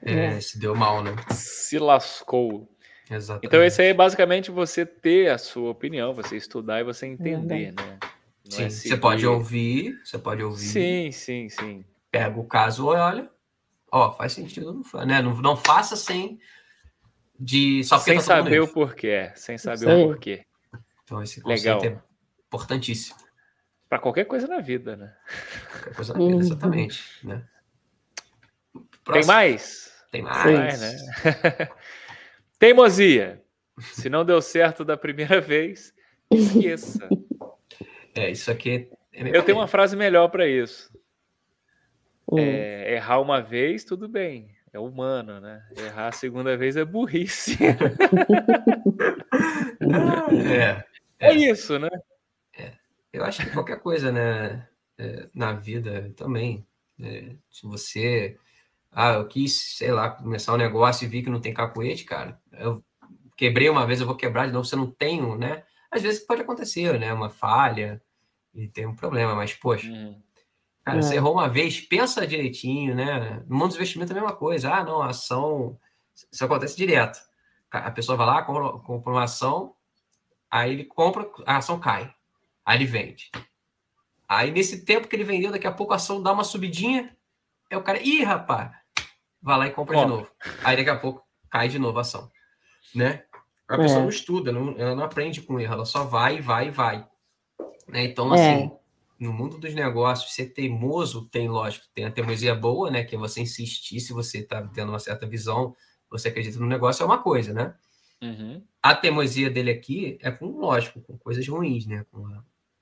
é, 0.02 0.26
é. 0.26 0.41
se 0.41 0.58
deu 0.58 0.75
mal, 0.75 1.02
né? 1.02 1.14
Se 1.31 1.79
lascou. 1.79 2.69
Exatamente. 3.11 3.47
Então, 3.47 3.62
esse 3.64 3.82
aí 3.82 3.88
é 3.88 3.94
basicamente 3.94 4.50
você 4.50 4.87
ter 4.87 5.31
a 5.31 5.38
sua 5.38 5.70
opinião, 5.70 6.14
você 6.14 6.37
estudar 6.37 6.81
e 6.81 6.85
você 6.85 7.06
entender, 7.06 7.73
né? 7.73 7.99
Não 8.44 8.52
sim, 8.52 8.64
é 8.64 8.70
você 8.70 8.97
pode 8.97 9.26
ouvir, 9.26 10.00
você 10.05 10.19
pode 10.19 10.43
ouvir. 10.43 10.64
Sim, 10.64 11.12
sim, 11.12 11.49
sim. 11.49 11.85
Pega 12.11 12.38
o 12.38 12.44
caso, 12.44 12.87
olha, 12.87 13.29
ó, 13.91 14.12
faz 14.12 14.32
sentido, 14.32 14.73
não, 14.73 15.06
né? 15.06 15.20
não, 15.20 15.35
não 15.41 15.56
faça 15.56 15.97
sem 15.97 16.38
de 17.38 17.82
só 17.85 17.99
sem 17.99 18.17
tá 18.17 18.23
saber 18.23 18.61
o 18.61 18.69
porquê, 18.69 19.32
sem 19.35 19.58
saber 19.58 19.88
o 19.88 20.08
porquê. 20.08 20.44
Então 21.11 21.21
esse 21.25 21.41
conceito 21.41 21.83
Legal. 21.83 21.85
é 21.85 22.01
importantíssimo. 22.47 23.19
Para 23.89 23.99
qualquer 23.99 24.27
coisa 24.27 24.47
na 24.47 24.61
vida, 24.61 24.97
né? 24.97 25.12
Qualquer 25.73 25.95
coisa 25.97 26.12
na 26.12 26.19
vida, 26.21 26.35
uhum. 26.35 26.41
exatamente, 26.41 27.27
né? 27.27 27.45
Tem 29.12 29.25
mais? 29.27 29.93
Tem 30.12 30.23
mais, 30.23 30.81
né? 30.81 30.97
Teimosia. 32.61 33.43
Se 33.81 34.09
não 34.09 34.25
deu 34.25 34.40
certo 34.40 34.85
da 34.85 34.97
primeira 34.97 35.40
vez, 35.43 35.93
esqueça. 36.31 37.09
É, 38.14 38.31
isso 38.31 38.49
aqui. 38.49 38.88
É 39.12 39.37
Eu 39.37 39.43
tenho 39.43 39.59
uma 39.59 39.67
frase 39.67 39.97
melhor 39.97 40.29
para 40.29 40.47
isso. 40.47 40.97
Hum. 42.31 42.38
É, 42.38 42.95
errar 42.95 43.19
uma 43.19 43.43
vez, 43.43 43.83
tudo 43.83 44.09
bem. 44.09 44.55
É 44.73 44.79
humano, 44.79 45.40
né? 45.40 45.61
Errar 45.76 46.07
a 46.07 46.12
segunda 46.12 46.57
vez 46.57 46.76
é 46.76 46.85
burrice. 46.85 47.59
é, 50.49 50.85
é, 51.21 51.29
é, 51.29 51.35
isso, 51.35 51.79
né? 51.79 51.91
É. 52.57 52.73
Eu 53.12 53.25
acho 53.25 53.45
que 53.45 53.50
qualquer 53.53 53.81
coisa, 53.81 54.11
né? 54.11 54.67
É, 54.99 55.29
na 55.35 55.53
vida 55.53 56.12
também. 56.17 56.67
Né? 56.99 57.37
Se 57.50 57.67
você 57.67 58.37
ah, 58.93 59.12
eu 59.15 59.29
quis, 59.29 59.77
sei 59.77 59.93
lá, 59.93 60.11
começar 60.11 60.53
um 60.53 60.57
negócio 60.57 61.05
e 61.05 61.09
vi 61.09 61.23
que 61.23 61.31
não 61.31 61.41
tem 61.41 61.55
cacuete, 61.55 62.05
cara. 62.05 62.41
Eu 62.53 62.85
quebrei 63.37 63.69
uma 63.69 63.87
vez, 63.87 64.00
eu 64.00 64.07
vou 64.07 64.17
quebrar 64.17 64.47
de 64.47 64.53
novo, 64.53 64.65
você 64.65 64.77
não 64.77 64.91
tem, 64.91 65.21
né? 65.39 65.62
Às 65.91 66.03
vezes 66.03 66.25
pode 66.27 66.43
acontecer, 66.43 66.99
né? 66.99 67.12
Uma 67.12 67.31
falha 67.31 68.03
e 68.53 68.69
tem 68.69 68.87
um 68.87 68.95
problema, 68.95 69.35
mas, 69.35 69.55
poxa, 69.55 69.89
hum. 69.89 70.21
cara, 70.85 70.99
é. 70.99 71.03
você 71.03 71.15
errou 71.15 71.35
uma 71.35 71.49
vez, 71.49 71.81
pensa 71.81 72.27
direitinho, 72.27 72.95
né? 72.95 73.43
No 73.47 73.57
mundo 73.57 73.69
dos 73.69 73.77
investimentos 73.77 74.15
é 74.15 74.19
a 74.19 74.21
mesma 74.23 74.37
coisa. 74.37 74.75
Ah, 74.75 74.85
não, 74.85 75.00
a 75.00 75.11
ação. 75.11 75.79
Isso 76.31 76.45
acontece 76.45 76.77
direto. 76.77 77.19
A 77.71 77.91
pessoa 77.93 78.19
vai 78.19 78.27
lá, 78.27 78.43
compra 78.43 79.12
uma 79.12 79.23
ação, 79.25 79.75
aí 80.50 80.73
ele 80.73 80.85
compra, 80.85 81.28
a 81.47 81.59
ação 81.59 81.78
cai. 81.78 82.12
Aí 82.64 82.78
ele 82.78 82.87
vende. 82.87 83.30
Aí, 84.28 84.50
nesse 84.50 84.85
tempo 84.85 85.09
que 85.09 85.16
ele 85.16 85.25
vendeu, 85.25 85.50
daqui 85.50 85.66
a 85.66 85.73
pouco 85.73 85.92
a 85.92 85.97
ação 85.97 86.23
dá 86.23 86.33
uma 86.33 86.45
subidinha, 86.45 87.16
é 87.69 87.76
o 87.76 87.83
cara, 87.83 88.00
ih, 88.00 88.23
rapaz, 88.23 88.71
vai 89.42 89.59
lá 89.59 89.66
e 89.66 89.71
compra 89.71 89.97
de 89.99 90.07
novo. 90.07 90.30
Aí 90.62 90.76
daqui 90.76 90.90
a 90.90 90.99
pouco 90.99 91.26
cai 91.50 91.69
de 91.69 91.78
novo 91.78 91.99
a 91.99 92.02
ação. 92.02 92.30
Né? 92.95 93.25
A 93.69 93.76
pessoa 93.76 94.00
é. 94.00 94.02
não 94.02 94.09
estuda, 94.09 94.52
não, 94.52 94.75
ela 94.78 94.95
não 94.95 95.04
aprende 95.04 95.42
com 95.42 95.59
erro, 95.59 95.75
ela 95.75 95.85
só 95.85 96.04
vai, 96.04 96.40
vai, 96.40 96.71
vai. 96.71 97.07
Né? 97.88 98.04
Então, 98.04 98.35
é. 98.35 98.54
assim, 98.54 98.73
no 99.19 99.33
mundo 99.33 99.59
dos 99.59 99.75
negócios, 99.75 100.33
ser 100.33 100.47
teimoso 100.47 101.26
tem, 101.26 101.49
lógico, 101.49 101.87
tem 101.95 102.04
a 102.04 102.11
teimosia 102.11 102.54
boa, 102.54 102.90
né? 102.90 103.04
Que 103.04 103.14
é 103.14 103.19
você 103.19 103.42
insistir, 103.42 104.00
se 104.00 104.12
você 104.12 104.38
está 104.38 104.62
tendo 104.69 104.88
uma 104.88 104.99
certa 104.99 105.26
visão, 105.26 105.76
você 106.09 106.28
acredita 106.28 106.59
no 106.59 106.66
negócio, 106.66 107.02
é 107.02 107.07
uma 107.07 107.19
coisa, 107.19 107.52
né? 107.52 107.75
Uhum. 108.23 108.62
A 108.83 108.95
teimosia 108.95 109.50
dele 109.50 109.71
aqui 109.71 110.19
é 110.23 110.31
com, 110.31 110.47
lógico, 110.47 111.00
com 111.00 111.17
coisas 111.19 111.47
ruins, 111.47 111.87
né? 111.87 112.05
Com, 112.11 112.23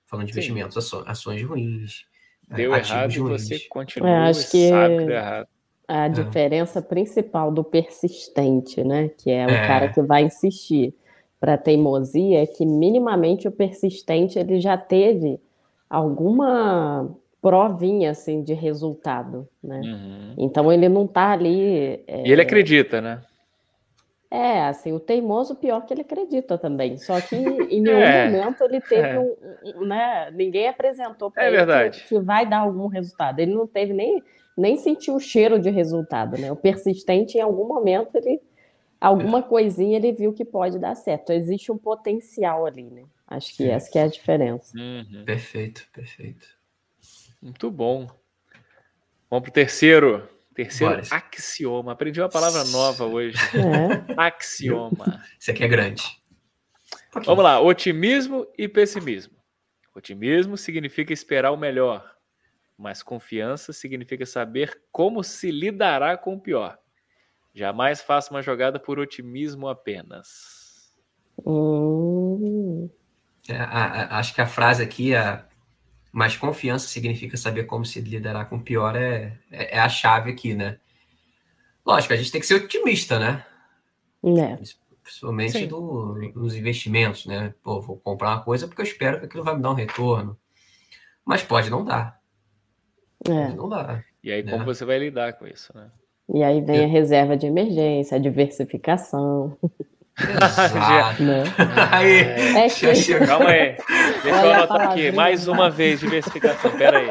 falando 0.06 0.26
de 0.26 0.32
Sim. 0.32 0.40
investimentos, 0.40 0.76
ações, 0.76 1.04
ações 1.06 1.42
ruins. 1.42 2.06
Deu 2.48 2.74
errado 2.74 3.12
e 3.12 3.18
você 3.18 3.58
continua 3.68 4.08
é, 4.08 4.16
acho 4.30 4.50
que... 4.50 4.68
sabe 4.68 4.98
que 4.98 5.04
deu 5.04 5.16
errado 5.16 5.48
a 5.88 6.04
é. 6.04 6.08
diferença 6.10 6.82
principal 6.82 7.50
do 7.50 7.64
persistente, 7.64 8.84
né? 8.84 9.08
Que 9.08 9.30
é 9.30 9.46
o 9.46 9.50
é. 9.50 9.66
cara 9.66 9.88
que 9.88 10.02
vai 10.02 10.22
insistir. 10.22 10.94
para 11.40 11.56
teimosia 11.56 12.42
é 12.42 12.46
que 12.46 12.66
minimamente 12.66 13.48
o 13.48 13.52
persistente 13.52 14.38
ele 14.38 14.60
já 14.60 14.76
teve 14.76 15.40
alguma 15.88 17.08
provinha 17.40 18.10
assim 18.10 18.42
de 18.42 18.52
resultado, 18.52 19.48
né? 19.62 19.80
Uhum. 19.80 20.34
Então 20.36 20.70
ele 20.70 20.88
não 20.88 21.06
está 21.06 21.32
ali. 21.32 22.02
É... 22.06 22.26
E 22.26 22.32
ele 22.32 22.42
acredita, 22.42 23.00
né? 23.00 23.22
É, 24.30 24.64
assim, 24.64 24.92
o 24.92 25.00
teimoso 25.00 25.54
pior 25.54 25.86
que 25.86 25.94
ele 25.94 26.02
acredita 26.02 26.58
também. 26.58 26.98
Só 26.98 27.18
que 27.20 27.34
em 27.72 27.80
nenhum 27.80 27.98
é. 27.98 28.28
momento 28.28 28.62
ele 28.62 28.80
teve 28.80 29.08
é. 29.08 29.18
um, 29.18 29.36
um, 29.64 29.86
né? 29.86 30.30
Ninguém 30.32 30.68
apresentou 30.68 31.30
para 31.30 31.44
é 31.44 31.48
ele 31.48 31.90
que, 31.90 32.08
que, 32.08 32.18
vai 32.18 32.46
dar 32.46 32.58
algum 32.58 32.88
resultado. 32.88 33.40
Ele 33.40 33.54
não 33.54 33.66
teve 33.66 33.92
nem 33.92 34.22
nem 34.56 34.76
sentiu 34.76 35.14
o 35.14 35.20
cheiro 35.20 35.58
de 35.58 35.70
resultado, 35.70 36.36
né? 36.36 36.50
O 36.50 36.56
persistente 36.56 37.38
em 37.38 37.40
algum 37.40 37.66
momento 37.66 38.16
ele 38.16 38.40
alguma 39.00 39.40
coisinha 39.40 39.96
ele 39.96 40.12
viu 40.12 40.32
que 40.32 40.44
pode 40.44 40.78
dar 40.78 40.94
certo. 40.94 41.32
Existe 41.32 41.70
um 41.70 41.78
potencial 41.78 42.66
ali, 42.66 42.90
né? 42.90 43.04
Acho 43.26 43.50
que 43.56 43.64
Sim. 43.64 43.70
essa 43.70 43.90
que 43.90 43.98
é 43.98 44.02
a 44.02 44.08
diferença. 44.08 44.76
Uhum. 44.76 45.24
Perfeito, 45.24 45.86
perfeito. 45.92 46.46
Muito 47.40 47.70
bom. 47.70 48.08
Vamos 49.30 49.42
para 49.42 49.50
o 49.50 49.52
terceiro. 49.52 50.28
Terceiro 50.58 50.94
Bora. 50.94 51.06
axioma. 51.12 51.92
Aprendi 51.92 52.20
uma 52.20 52.28
palavra 52.28 52.64
nova 52.64 53.04
hoje. 53.04 53.38
É. 53.54 54.14
Axioma. 54.16 55.22
Isso 55.38 55.52
aqui 55.52 55.62
é 55.62 55.68
grande. 55.68 56.02
Um 57.14 57.20
Vamos 57.20 57.44
lá. 57.44 57.60
Otimismo 57.60 58.44
e 58.58 58.66
pessimismo. 58.66 59.36
Otimismo 59.94 60.56
significa 60.56 61.12
esperar 61.12 61.52
o 61.52 61.56
melhor, 61.56 62.12
mas 62.76 63.04
confiança 63.04 63.72
significa 63.72 64.26
saber 64.26 64.82
como 64.90 65.22
se 65.22 65.52
lidará 65.52 66.16
com 66.16 66.34
o 66.34 66.40
pior. 66.40 66.76
Jamais 67.54 68.02
faça 68.02 68.34
uma 68.34 68.42
jogada 68.42 68.80
por 68.80 68.98
otimismo 68.98 69.68
apenas. 69.68 70.92
Hum. 71.46 72.90
É, 73.48 73.56
a, 73.56 73.84
a, 73.84 74.18
acho 74.18 74.34
que 74.34 74.40
a 74.40 74.46
frase 74.46 74.82
aqui, 74.82 75.14
a, 75.14 75.46
mas 76.12 76.36
confiança 76.36 76.88
significa 76.88 77.36
saber 77.36 77.64
como 77.64 77.84
se 77.84 78.00
liderar 78.00 78.48
com 78.48 78.56
o 78.56 78.62
pior, 78.62 78.96
é, 78.96 79.38
é, 79.50 79.76
é, 79.76 79.78
a 79.78 79.88
chave 79.88 80.30
aqui, 80.30 80.54
né? 80.54 80.78
Lógico, 81.84 82.12
a 82.12 82.16
gente 82.16 82.30
tem 82.30 82.40
que 82.40 82.46
ser 82.46 82.54
otimista, 82.54 83.18
né? 83.18 83.44
É. 84.24 84.58
Principalmente 85.02 85.66
do, 85.66 86.14
nos 86.34 86.54
investimentos, 86.54 87.26
né? 87.26 87.54
Pô, 87.62 87.80
vou 87.80 87.96
comprar 87.96 88.30
uma 88.30 88.42
coisa 88.42 88.66
porque 88.66 88.82
eu 88.82 88.86
espero 88.86 89.20
que 89.20 89.26
aquilo 89.26 89.44
vai 89.44 89.56
me 89.56 89.62
dar 89.62 89.70
um 89.70 89.74
retorno. 89.74 90.38
Mas 91.24 91.42
pode 91.42 91.70
não 91.70 91.84
dar. 91.84 92.20
É. 93.26 93.44
Pode 93.46 93.56
não 93.56 93.68
dar. 93.68 94.04
E 94.22 94.32
aí, 94.32 94.42
né? 94.42 94.52
como 94.52 94.64
você 94.64 94.84
vai 94.84 94.98
lidar 94.98 95.34
com 95.34 95.46
isso, 95.46 95.72
né? 95.74 95.90
E 96.34 96.42
aí 96.42 96.60
vem 96.60 96.84
a 96.84 96.88
reserva 96.88 97.36
de 97.36 97.46
emergência, 97.46 98.16
a 98.16 98.20
diversificação. 98.20 99.56
Exato. 100.20 101.22
né? 101.22 101.44
Aí, 101.92 102.20
é 102.64 102.68
que... 102.68 103.26
Calma 103.26 103.50
aí. 103.50 103.76
Deixa 104.22 104.44
eu 104.44 104.52
anotar 104.52 104.90
aqui. 104.90 105.12
Mais 105.12 105.46
uma 105.46 105.70
vez, 105.70 106.00
diversificação. 106.00 106.70
Pera 106.76 106.98
aí. 106.98 107.08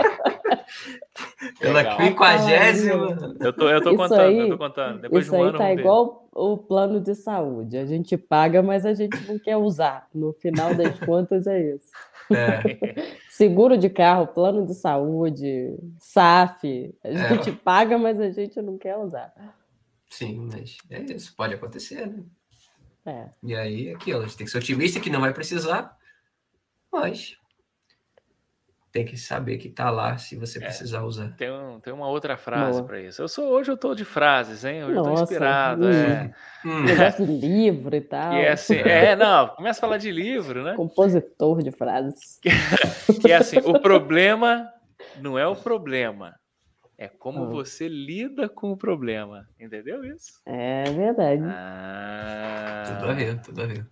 Pela 1.59 1.83
quinquagésima. 1.95 3.35
Eu 3.39 3.53
tô, 3.53 3.69
eu 3.69 3.81
tô 3.81 3.95
contando, 3.95 4.21
aí, 4.21 4.39
eu 4.39 4.49
tô 4.49 4.57
contando. 4.57 5.01
Depois 5.01 5.25
isso 5.25 5.35
de 5.35 5.41
um 5.41 5.43
aí 5.43 5.49
ano, 5.49 5.57
tá 5.57 5.73
igual 5.73 6.27
o 6.33 6.57
plano 6.57 6.99
de 6.99 7.15
saúde. 7.15 7.77
A 7.77 7.85
gente 7.85 8.17
paga, 8.17 8.61
mas 8.61 8.85
a 8.85 8.93
gente 8.93 9.17
não 9.27 9.39
quer 9.39 9.57
usar. 9.57 10.07
No 10.13 10.33
final 10.33 10.75
das 10.75 10.99
contas, 11.01 11.47
é 11.47 11.75
isso. 11.75 11.89
É. 12.31 13.15
Seguro 13.29 13.77
de 13.77 13.89
carro, 13.89 14.27
plano 14.27 14.65
de 14.65 14.73
saúde, 14.73 15.77
SAF. 15.99 16.93
A 17.03 17.07
é. 17.07 17.29
gente 17.29 17.49
é. 17.51 17.53
paga, 17.53 17.97
mas 17.97 18.19
a 18.19 18.29
gente 18.29 18.61
não 18.61 18.77
quer 18.77 18.97
usar. 18.97 19.33
Sim, 20.09 20.49
mas 20.51 20.77
é 20.89 21.01
isso, 21.01 21.35
pode 21.35 21.53
acontecer, 21.53 22.07
né? 22.07 22.23
É. 23.07 23.29
E 23.41 23.55
aí, 23.55 23.89
aquilo, 23.89 24.19
a 24.19 24.23
gente 24.23 24.35
tem 24.35 24.45
que 24.45 24.51
ser 24.51 24.57
otimista 24.57 24.99
que 24.99 25.09
não 25.09 25.21
vai 25.21 25.33
precisar, 25.33 25.97
mas 26.91 27.37
tem 28.91 29.05
que 29.05 29.15
saber 29.15 29.57
que 29.57 29.69
tá 29.69 29.89
lá 29.89 30.17
se 30.17 30.35
você 30.35 30.57
é, 30.57 30.61
precisar 30.61 31.03
usar. 31.03 31.33
Tem, 31.37 31.49
um, 31.49 31.79
tem 31.79 31.93
uma 31.93 32.07
outra 32.09 32.35
frase 32.35 32.83
para 32.83 32.99
isso. 32.99 33.21
Eu 33.21 33.27
sou 33.27 33.45
hoje 33.45 33.71
eu 33.71 33.77
tô 33.77 33.95
de 33.95 34.03
frases, 34.03 34.65
hein? 34.65 34.83
Hoje 34.83 34.95
Nossa, 34.95 35.09
eu 35.09 35.15
tô 35.15 35.23
inspirado. 35.23 35.85
Hum, 35.85 35.91
é. 35.91 36.33
Hum. 36.65 36.83
Negócio 36.83 37.25
de 37.25 37.31
livro 37.31 37.95
e 37.95 38.01
tal. 38.01 38.33
E 38.33 38.37
é 38.41 38.51
assim, 38.51 38.75
é, 38.75 39.15
não, 39.15 39.49
começa 39.49 39.79
a 39.79 39.81
falar 39.81 39.97
de 39.97 40.11
livro, 40.11 40.63
né? 40.63 40.73
Compositor 40.75 41.61
de 41.61 41.71
frases. 41.71 42.39
Que, 42.41 42.49
que 43.21 43.31
é 43.31 43.35
assim, 43.35 43.57
o 43.59 43.79
problema 43.79 44.69
não 45.21 45.39
é 45.39 45.47
o 45.47 45.55
problema. 45.55 46.35
É 46.97 47.07
como 47.07 47.49
você 47.49 47.87
lida 47.87 48.49
com 48.49 48.71
o 48.71 48.77
problema. 48.77 49.47
Entendeu 49.59 50.03
isso? 50.03 50.41
É 50.45 50.83
verdade. 50.85 51.43
Ah, 51.45 52.97
tudo 52.99 53.11
a 53.11 53.13
ver, 53.13 53.41
tudo 53.41 53.61
a 53.61 53.65
ver. 53.65 53.87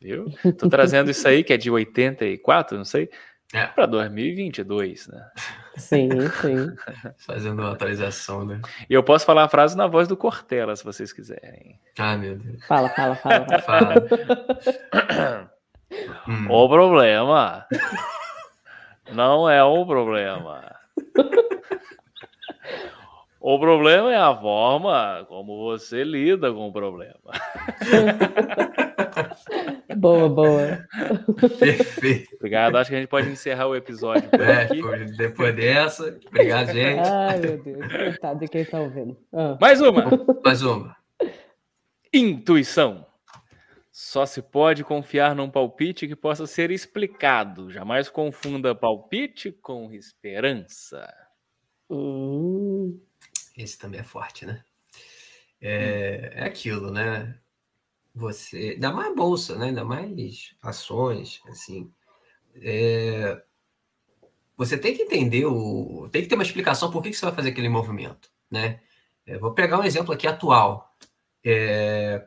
Viu? 0.00 0.26
Tô 0.58 0.68
trazendo 0.68 1.10
isso 1.10 1.26
aí, 1.26 1.44
que 1.44 1.52
é 1.52 1.56
de 1.56 1.70
84, 1.70 2.76
não 2.76 2.84
sei 2.84 3.08
é. 3.54 3.66
Para 3.68 3.86
2022, 3.86 5.06
né? 5.08 5.30
Sim, 5.76 6.08
sim. 6.40 6.66
Fazendo 7.24 7.62
uma 7.62 7.72
atualização, 7.72 8.44
né? 8.44 8.60
E 8.90 8.94
eu 8.94 9.04
posso 9.04 9.24
falar 9.24 9.44
a 9.44 9.48
frase 9.48 9.76
na 9.76 9.86
voz 9.86 10.08
do 10.08 10.16
Cortella, 10.16 10.74
se 10.74 10.82
vocês 10.82 11.12
quiserem. 11.12 11.78
Ah, 11.96 12.16
meu 12.16 12.36
Deus. 12.36 12.64
Fala, 12.66 12.88
fala, 12.88 13.14
fala. 13.14 13.58
fala. 13.60 13.94
hum. 16.28 16.50
O 16.50 16.68
problema 16.68 17.66
não 19.14 19.48
é 19.48 19.62
o 19.62 19.86
problema. 19.86 20.74
O 23.40 23.60
problema 23.60 24.12
é 24.12 24.16
a 24.16 24.34
forma 24.34 25.24
como 25.28 25.58
você 25.58 26.02
lida 26.02 26.52
com 26.52 26.68
o 26.68 26.72
problema. 26.72 27.14
boa, 29.96 30.28
boa. 30.28 30.84
Perfeito. 31.58 32.34
Obrigado. 32.36 32.76
Acho 32.76 32.90
que 32.90 32.96
a 32.96 32.98
gente 32.98 33.08
pode 33.08 33.28
encerrar 33.28 33.68
o 33.68 33.76
episódio 33.76 34.28
por 34.30 34.40
é, 34.40 34.62
aqui. 34.62 34.82
Depois 35.16 35.54
dessa. 35.54 36.18
Obrigado, 36.26 36.72
gente. 36.72 37.08
Ai, 37.08 37.38
meu 37.38 37.62
Deus. 37.62 37.86
Coitado 37.86 38.40
de 38.40 38.48
quem 38.48 38.62
está 38.62 38.80
ouvindo. 38.80 39.16
Ah. 39.32 39.56
Mais 39.60 39.80
uma. 39.80 40.04
Mais 40.44 40.62
uma. 40.62 40.96
Intuição. 42.12 43.06
Só 43.92 44.26
se 44.26 44.42
pode 44.42 44.82
confiar 44.82 45.34
num 45.34 45.48
palpite 45.48 46.08
que 46.08 46.16
possa 46.16 46.46
ser 46.46 46.70
explicado. 46.70 47.70
Jamais 47.70 48.08
confunda 48.08 48.74
palpite 48.74 49.52
com 49.52 49.92
esperança. 49.92 51.06
Hum. 51.88 52.35
Esse 53.56 53.78
também 53.78 54.00
é 54.00 54.04
forte, 54.04 54.44
né? 54.44 54.62
É, 55.60 56.32
é 56.34 56.44
aquilo, 56.44 56.90
né? 56.90 57.38
Você, 58.14 58.72
ainda 58.74 58.92
mais 58.92 59.14
bolsa, 59.14 59.56
né? 59.56 59.66
Ainda 59.66 59.84
mais 59.84 60.54
ações, 60.62 61.40
assim. 61.48 61.90
É, 62.56 63.42
você 64.56 64.78
tem 64.78 64.96
que 64.96 65.02
entender 65.02 65.44
o, 65.46 66.08
tem 66.10 66.22
que 66.22 66.28
ter 66.28 66.34
uma 66.34 66.44
explicação 66.44 66.90
por 66.90 67.02
que, 67.02 67.10
que 67.10 67.16
você 67.16 67.26
vai 67.26 67.34
fazer 67.34 67.50
aquele 67.50 67.68
movimento, 67.68 68.30
né? 68.50 68.80
É, 69.26 69.38
vou 69.38 69.52
pegar 69.52 69.78
um 69.78 69.84
exemplo 69.84 70.12
aqui 70.12 70.26
atual. 70.26 70.94
É, 71.44 72.26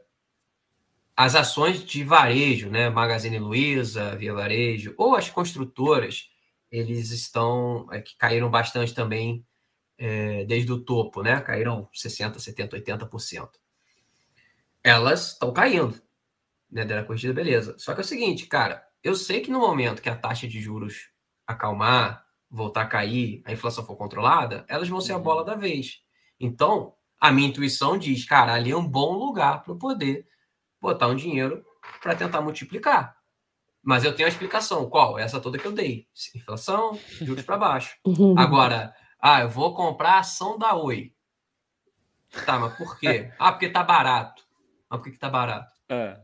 as 1.15 1.35
ações 1.35 1.83
de 1.83 2.03
varejo, 2.03 2.69
né? 2.69 2.89
Magazine 2.89 3.39
Luiza, 3.39 4.15
Via 4.15 4.33
Varejo, 4.33 4.93
ou 4.97 5.15
as 5.15 5.29
construtoras, 5.29 6.29
eles 6.71 7.11
estão 7.11 7.87
é, 7.91 8.01
que 8.01 8.15
caíram 8.15 8.49
bastante 8.49 8.93
também 8.93 9.45
é, 9.99 10.45
desde 10.45 10.71
o 10.71 10.79
topo, 10.79 11.21
né? 11.21 11.39
Caíram 11.41 11.89
60%, 11.93 12.37
70%, 12.37 12.69
80%. 12.71 13.49
Elas 14.81 15.33
estão 15.33 15.51
caindo. 15.51 16.01
Né? 16.71 16.85
Deram 16.85 17.01
a 17.01 17.05
corrigida, 17.05 17.33
beleza. 17.33 17.75
Só 17.77 17.93
que 17.93 17.99
é 17.99 18.03
o 18.03 18.07
seguinte, 18.07 18.47
cara, 18.47 18.81
eu 19.03 19.13
sei 19.13 19.41
que 19.41 19.51
no 19.51 19.59
momento 19.59 20.01
que 20.01 20.09
a 20.09 20.15
taxa 20.15 20.47
de 20.47 20.61
juros 20.61 21.09
acalmar, 21.45 22.25
voltar 22.49 22.83
a 22.83 22.87
cair, 22.87 23.43
a 23.45 23.51
inflação 23.51 23.85
for 23.85 23.97
controlada, 23.97 24.65
elas 24.69 24.87
vão 24.87 25.01
ser 25.01 25.13
a 25.13 25.19
bola 25.19 25.43
da 25.43 25.55
vez. 25.55 26.01
Então, 26.39 26.93
a 27.19 27.31
minha 27.31 27.49
intuição 27.49 27.97
diz, 27.97 28.23
cara, 28.23 28.53
ali 28.53 28.71
é 28.71 28.77
um 28.77 28.87
bom 28.87 29.17
lugar 29.17 29.61
para 29.63 29.73
eu 29.73 29.77
poder 29.77 30.25
botar 30.79 31.07
um 31.07 31.15
dinheiro 31.15 31.65
para 32.01 32.15
tentar 32.15 32.39
multiplicar. 32.41 33.17
Mas 33.83 34.03
eu 34.05 34.15
tenho 34.15 34.27
a 34.27 34.31
explicação. 34.31 34.89
Qual? 34.89 35.19
Essa 35.19 35.39
toda 35.39 35.57
que 35.57 35.65
eu 35.65 35.71
dei. 35.71 36.07
Inflação, 36.35 36.97
juros 37.21 37.43
para 37.43 37.57
baixo. 37.57 37.97
Agora, 38.37 38.93
ah, 39.19 39.41
eu 39.41 39.49
vou 39.49 39.73
comprar 39.73 40.13
a 40.13 40.19
ação 40.19 40.57
da 40.57 40.75
Oi. 40.75 41.13
Tá, 42.45 42.59
mas 42.59 42.77
por 42.77 42.97
quê? 42.99 43.31
Ah, 43.39 43.51
porque 43.51 43.69
tá 43.69 43.83
barato. 43.83 44.43
Ah, 44.89 44.97
por 44.97 45.05
que, 45.05 45.11
que 45.11 45.19
tá 45.19 45.29
barato? 45.29 45.71
É. 45.89 46.19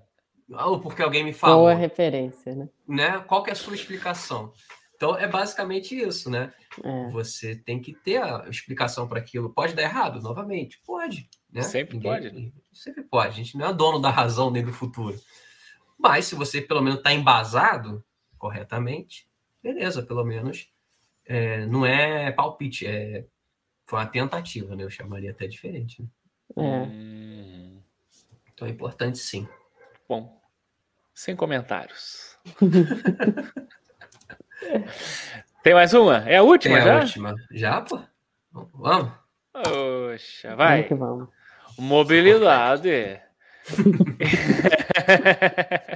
Ou 0.49 0.79
porque 0.79 1.01
alguém 1.01 1.23
me 1.23 1.33
falou. 1.33 1.61
Boa 1.61 1.73
referência, 1.73 2.55
né? 2.55 2.69
né? 2.87 3.19
Qual 3.19 3.43
que 3.43 3.49
é 3.49 3.53
a 3.53 3.55
sua 3.55 3.75
explicação? 3.75 4.53
Então 4.95 5.17
é 5.17 5.27
basicamente 5.27 5.97
isso, 5.97 6.29
né? 6.29 6.53
É. 6.83 7.09
Você 7.09 7.55
tem 7.55 7.81
que 7.81 7.93
ter 7.93 8.21
a 8.21 8.45
explicação 8.49 9.07
para 9.07 9.19
aquilo. 9.19 9.53
Pode 9.53 9.73
dar 9.73 9.81
errado, 9.81 10.21
novamente? 10.21 10.79
Pode. 10.85 11.29
Né? 11.51 11.61
Sempre 11.63 11.97
Ninguém, 11.97 12.11
pode. 12.11 12.31
Né? 12.31 12.51
Sempre 12.71 13.03
pode. 13.03 13.27
A 13.29 13.31
gente 13.31 13.57
não 13.57 13.67
é 13.67 13.73
dono 13.73 13.99
da 13.99 14.09
razão 14.09 14.51
nem 14.51 14.63
do 14.63 14.71
futuro. 14.71 15.19
Mas 15.97 16.25
se 16.25 16.35
você 16.35 16.61
pelo 16.61 16.81
menos 16.81 16.99
está 16.99 17.11
embasado 17.11 18.03
corretamente, 18.37 19.27
beleza, 19.61 20.03
pelo 20.03 20.23
menos 20.23 20.69
é, 21.25 21.65
não 21.65 21.85
é 21.85 22.31
palpite, 22.31 22.85
é, 22.85 23.25
foi 23.85 23.99
uma 23.99 24.05
tentativa, 24.05 24.75
né? 24.75 24.83
Eu 24.83 24.89
chamaria 24.89 25.31
até 25.31 25.47
diferente. 25.47 26.01
Né? 26.01 26.07
É. 26.57 26.87
Então 28.53 28.67
é 28.67 28.71
importante 28.71 29.17
sim. 29.17 29.47
Bom. 30.07 30.39
Sem 31.13 31.35
comentários. 31.35 32.37
Tem 35.63 35.73
mais 35.73 35.93
uma? 35.93 36.17
É 36.29 36.37
a 36.37 36.43
última 36.43 36.75
Tem 36.75 36.85
já? 36.85 36.95
a 36.95 36.99
última. 36.99 37.35
Já, 37.51 37.81
pô? 37.81 37.99
Vamos? 38.73 39.11
Poxa, 39.51 40.55
vai. 40.55 40.83
Vamos 40.83 40.87
que 40.87 40.95
vamos. 40.95 41.27
Mobilidade. 41.77 43.19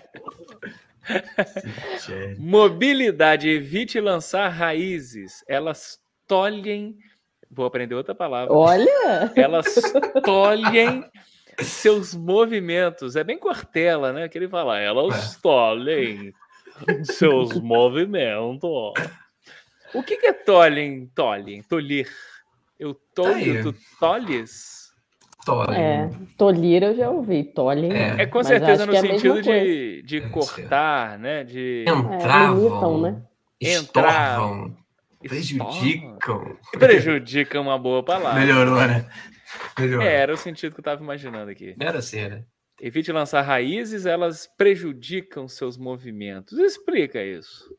Mobilidade, 2.38 3.50
evite 3.50 4.00
lançar 4.00 4.50
raízes. 4.50 5.44
Elas 5.48 6.00
tolhem. 6.28 6.98
Vou 7.50 7.66
aprender 7.66 7.96
outra 7.96 8.14
palavra. 8.14 8.54
Olha! 8.54 9.32
Elas 9.36 9.76
tolhem 10.24 11.04
seus 11.64 12.14
movimentos. 12.14 13.16
É 13.16 13.24
bem 13.24 13.38
Cortella, 13.38 14.14
né? 14.14 14.30
Que 14.30 14.38
ele 14.38 14.48
fala, 14.48 14.80
elas 14.80 15.36
é. 15.36 15.40
tolhem 15.42 16.34
seus 17.04 17.60
movimentos. 17.60 18.94
O 19.94 20.04
que, 20.04 20.18
que 20.18 20.28
é 20.28 20.34
tolhem? 20.34 21.08
Tolhem, 21.16 21.64
tolir. 21.64 22.08
Eu 22.80 22.94
tolho, 23.14 23.64
tu 23.64 23.76
tolhes? 24.00 24.79
Tolhem. 25.50 25.82
É, 25.82 26.10
tolir 26.38 26.84
eu 26.84 26.96
já 26.96 27.10
ouvi, 27.10 27.44
tolhem. 27.44 27.92
É, 27.92 28.22
é 28.22 28.26
com 28.28 28.44
certeza 28.44 28.86
no 28.86 28.94
é 28.94 29.02
sentido 29.02 29.42
de, 29.42 30.04
de 30.04 30.22
cortar, 30.30 31.18
né? 31.18 31.44
De... 31.44 31.86
Entravam, 31.88 32.56
é, 32.56 32.62
limitam, 32.62 33.02
né? 33.02 33.22
Estorvam, 33.60 34.78
prejudicam. 35.22 36.58
Prejudicam 36.78 37.62
uma 37.64 37.80
boa 37.80 38.04
palavra. 38.04 38.40
Melhorou, 38.40 38.76
né? 38.76 39.10
Melhorou. 39.78 40.06
É, 40.06 40.16
era 40.16 40.34
o 40.34 40.38
sentido 40.38 40.74
que 40.74 40.80
eu 40.80 40.82
estava 40.82 41.02
imaginando 41.02 41.50
aqui. 41.50 41.76
Era 41.80 42.00
assim, 42.00 42.28
né? 42.28 42.44
Evite 42.80 43.12
lançar 43.12 43.42
raízes, 43.42 44.06
elas 44.06 44.48
prejudicam 44.56 45.48
seus 45.48 45.78
movimentos. 45.78 46.58
Explica 46.60 47.22
isso. 47.22 47.76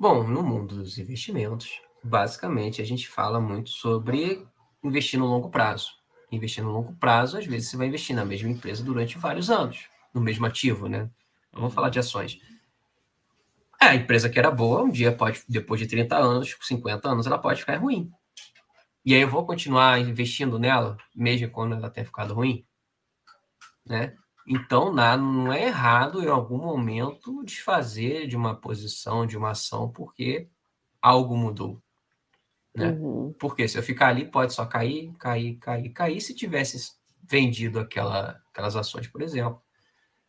Bom, 0.00 0.24
no 0.24 0.42
mundo 0.42 0.76
dos 0.76 0.98
investimentos, 0.98 1.80
basicamente 2.02 2.82
a 2.82 2.84
gente 2.84 3.08
fala 3.08 3.40
muito 3.40 3.70
sobre 3.70 4.44
investir 4.82 5.20
no 5.20 5.26
longo 5.26 5.48
prazo. 5.48 6.01
Investir 6.32 6.64
no 6.64 6.72
longo 6.72 6.94
prazo, 6.94 7.38
às 7.38 7.46
vezes 7.46 7.68
você 7.68 7.76
vai 7.76 7.86
investir 7.86 8.16
na 8.16 8.24
mesma 8.24 8.48
empresa 8.48 8.82
durante 8.82 9.18
vários 9.18 9.50
anos, 9.50 9.86
no 10.12 10.20
mesmo 10.20 10.46
ativo, 10.46 10.88
né? 10.88 11.08
Vamos 11.52 11.74
falar 11.74 11.90
de 11.90 11.98
ações. 11.98 12.40
É, 13.80 13.88
a 13.88 13.94
empresa 13.94 14.30
que 14.30 14.38
era 14.38 14.50
boa, 14.50 14.82
um 14.82 14.90
dia 14.90 15.12
pode, 15.14 15.42
depois 15.48 15.80
de 15.80 15.86
30 15.86 16.16
anos, 16.16 16.56
50 16.62 17.08
anos, 17.08 17.26
ela 17.26 17.38
pode 17.38 17.60
ficar 17.60 17.76
ruim. 17.76 18.10
E 19.04 19.14
aí 19.14 19.20
eu 19.20 19.28
vou 19.28 19.44
continuar 19.44 20.00
investindo 20.00 20.58
nela, 20.58 20.96
mesmo 21.14 21.50
quando 21.50 21.74
ela 21.74 21.90
tenha 21.90 22.06
ficado 22.06 22.32
ruim? 22.32 22.64
Né? 23.84 24.16
Então, 24.46 24.92
não 24.92 25.52
é 25.52 25.66
errado 25.66 26.22
em 26.22 26.28
algum 26.28 26.58
momento 26.58 27.44
desfazer 27.44 28.26
de 28.26 28.36
uma 28.36 28.54
posição, 28.54 29.26
de 29.26 29.36
uma 29.36 29.50
ação, 29.50 29.90
porque 29.90 30.48
algo 31.00 31.36
mudou. 31.36 31.82
Né? 32.74 32.88
Uhum. 32.90 33.34
Porque 33.38 33.68
se 33.68 33.78
eu 33.78 33.82
ficar 33.82 34.08
ali, 34.08 34.24
pode 34.24 34.54
só 34.54 34.64
cair, 34.64 35.12
cair, 35.18 35.56
cair, 35.56 35.90
cair. 35.90 36.20
Se 36.20 36.34
tivesse 36.34 36.94
vendido 37.22 37.78
aquela, 37.78 38.40
aquelas 38.50 38.76
ações, 38.76 39.06
por 39.06 39.22
exemplo, 39.22 39.62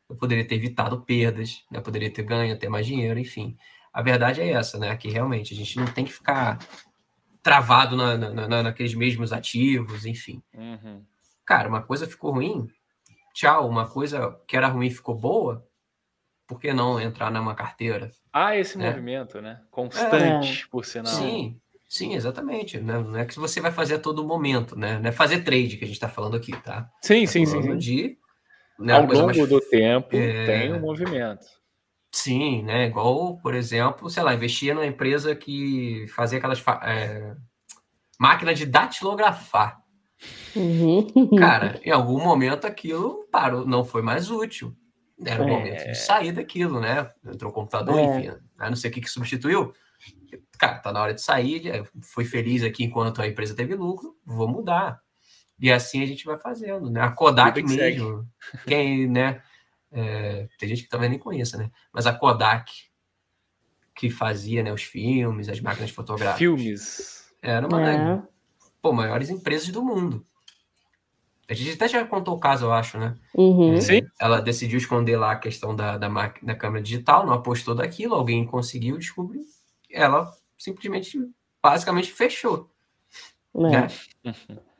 eu 0.10 0.16
poderia 0.16 0.46
ter 0.46 0.56
evitado 0.56 1.02
perdas, 1.02 1.64
né? 1.72 1.80
poderia 1.80 2.12
ter 2.12 2.24
ganho, 2.24 2.58
ter 2.58 2.70
mais 2.70 2.86
dinheiro, 2.86 3.20
enfim. 3.20 3.58
A 3.92 4.02
verdade 4.02 4.42
é 4.42 4.52
essa, 4.52 4.78
né? 4.78 4.96
Que 4.98 5.10
realmente 5.10 5.54
a 5.54 5.58
gente 5.58 5.78
não 5.78 5.86
tem 5.86 6.04
que 6.04 6.12
ficar 6.12 6.60
travado 7.42 7.96
na, 7.96 8.18
na, 8.18 8.48
na 8.48 8.64
naqueles 8.64 8.96
mesmos 8.96 9.32
ativos, 9.32 10.06
enfim. 10.06 10.42
Uhum. 10.54 11.04
Cara, 11.46 11.70
uma 11.70 11.82
coisa 11.82 12.08
ficou 12.08 12.32
ruim, 12.32 12.68
tchau, 13.34 13.68
uma 13.68 13.88
coisa 13.88 14.40
que 14.48 14.56
era 14.56 14.68
ruim 14.68 14.90
ficou 14.90 15.14
boa, 15.14 15.68
por 16.48 16.60
que 16.60 16.74
não 16.74 17.00
entrar 17.00 17.30
numa 17.30 17.54
carteira? 17.54 18.12
Ah, 18.32 18.56
esse 18.56 18.78
né? 18.78 18.90
movimento, 18.90 19.42
né? 19.42 19.62
Constante, 19.70 20.64
é. 20.64 20.70
por 20.72 20.86
sinal. 20.86 21.14
Sim, 21.14 21.60
sim, 21.94 22.14
exatamente. 22.14 22.80
Né? 22.80 23.00
Não 23.00 23.18
é 23.18 23.26
que 23.26 23.40
você 23.40 23.62
vai 23.62 23.72
fazer 23.72 23.96
a 23.96 24.00
todo 24.00 24.26
momento, 24.26 24.78
né? 24.78 25.00
Não 25.00 25.10
é 25.10 25.12
fazer 25.12 25.44
trade 25.44 25.78
que 25.78 25.84
a 25.84 25.88
gente 25.88 25.96
está 25.96 26.10
falando 26.10 26.36
aqui, 26.36 26.52
tá? 26.62 26.90
Sim, 27.02 27.26
tá 27.26 27.32
sim, 27.32 27.46
sim. 27.46 27.78
De, 27.78 28.18
né, 28.80 28.94
Ao 28.94 29.06
longo 29.06 29.26
mais... 29.28 29.50
do 29.50 29.62
tempo 29.62 30.16
é... 30.16 30.46
tem 30.46 30.74
um 30.74 30.80
movimento. 30.80 31.46
Sim, 32.12 32.64
né? 32.64 32.88
Igual, 32.88 33.38
por 33.38 33.54
exemplo, 33.56 34.10
sei 34.10 34.24
lá, 34.24 34.34
investia 34.34 34.74
numa 34.74 34.86
empresa 34.86 35.36
que 35.36 36.06
fazia 36.16 36.38
aquelas 36.38 36.64
é... 36.84 37.36
máquina 38.20 38.54
de 38.54 38.66
datilografar. 38.66 39.82
Uhum. 40.56 41.36
Cara, 41.38 41.80
em 41.84 41.92
algum 41.92 42.24
momento 42.24 42.66
aquilo 42.66 43.28
parou, 43.32 43.66
não 43.66 43.84
foi 43.84 44.02
mais 44.02 44.30
útil. 44.30 44.76
Era 45.26 45.44
o 45.44 45.48
é. 45.48 45.52
momento 45.52 45.86
de 45.86 45.96
sair 45.96 46.32
daquilo, 46.32 46.80
né? 46.80 47.10
Entrou 47.26 47.52
o 47.52 47.54
computador, 47.54 47.98
é. 47.98 48.04
enfim. 48.04 48.28
Né? 48.28 48.70
Não 48.70 48.76
sei 48.76 48.90
o 48.90 48.94
que, 48.94 49.02
que 49.02 49.10
substituiu. 49.10 49.74
Cara, 50.58 50.80
tá 50.80 50.92
na 50.92 51.02
hora 51.02 51.14
de 51.14 51.22
sair. 51.22 51.84
Foi 52.02 52.26
feliz 52.26 52.64
aqui 52.64 52.84
enquanto 52.84 53.22
a 53.22 53.28
empresa 53.28 53.56
teve 53.56 53.76
lucro, 53.76 54.16
vou 54.26 54.48
mudar. 54.48 55.02
E 55.60 55.72
assim 55.72 56.02
a 56.02 56.06
gente 56.06 56.26
vai 56.26 56.38
fazendo, 56.38 56.90
né? 56.90 57.02
A 57.02 57.12
Kodak 57.12 57.62
mesmo. 57.64 58.28
Quem, 58.68 59.08
né? 59.08 59.42
É, 59.92 60.48
tem 60.58 60.70
gente 60.70 60.84
que 60.84 60.90
também 60.90 61.10
nem 61.10 61.20
conheça, 61.20 61.58
né? 61.58 61.70
Mas 61.92 62.08
a 62.08 62.14
Kodak, 62.14 62.72
que 63.96 64.10
fazia 64.10 64.64
né, 64.64 64.74
os 64.74 64.84
filmes, 64.84 65.48
as 65.48 65.62
máquinas 65.62 65.92
fotográficas. 65.92 66.40
Filmes. 66.40 67.34
Era 67.42 67.68
uma 67.68 67.82
é. 67.82 67.98
das 67.98 68.24
pô, 68.82 68.92
maiores 68.92 69.30
empresas 69.30 69.70
do 69.70 69.84
mundo. 69.84 70.26
A 71.48 71.54
gente 71.54 71.74
até 71.74 71.88
já 71.88 72.06
contou 72.06 72.36
o 72.36 72.40
caso, 72.40 72.66
eu 72.66 72.74
acho, 72.74 72.98
né? 72.98 73.16
Uhum. 73.36 73.80
Sim. 73.80 74.02
Ela 74.20 74.42
decidiu 74.42 74.78
esconder 74.78 75.18
lá 75.18 75.34
a 75.34 75.40
questão 75.40 75.76
da, 75.76 75.98
da, 75.98 76.10
máquina, 76.10 76.54
da 76.54 76.60
câmera 76.60 76.84
digital, 76.84 77.26
não 77.26 77.34
apostou 77.34 77.76
daquilo, 77.76 78.16
alguém 78.16 78.46
conseguiu 78.46 78.98
descobrir. 78.98 79.42
Ela 79.94 80.30
simplesmente, 80.58 81.20
basicamente, 81.62 82.12
fechou. 82.12 82.70
É. 83.56 83.60
Né? 83.60 83.88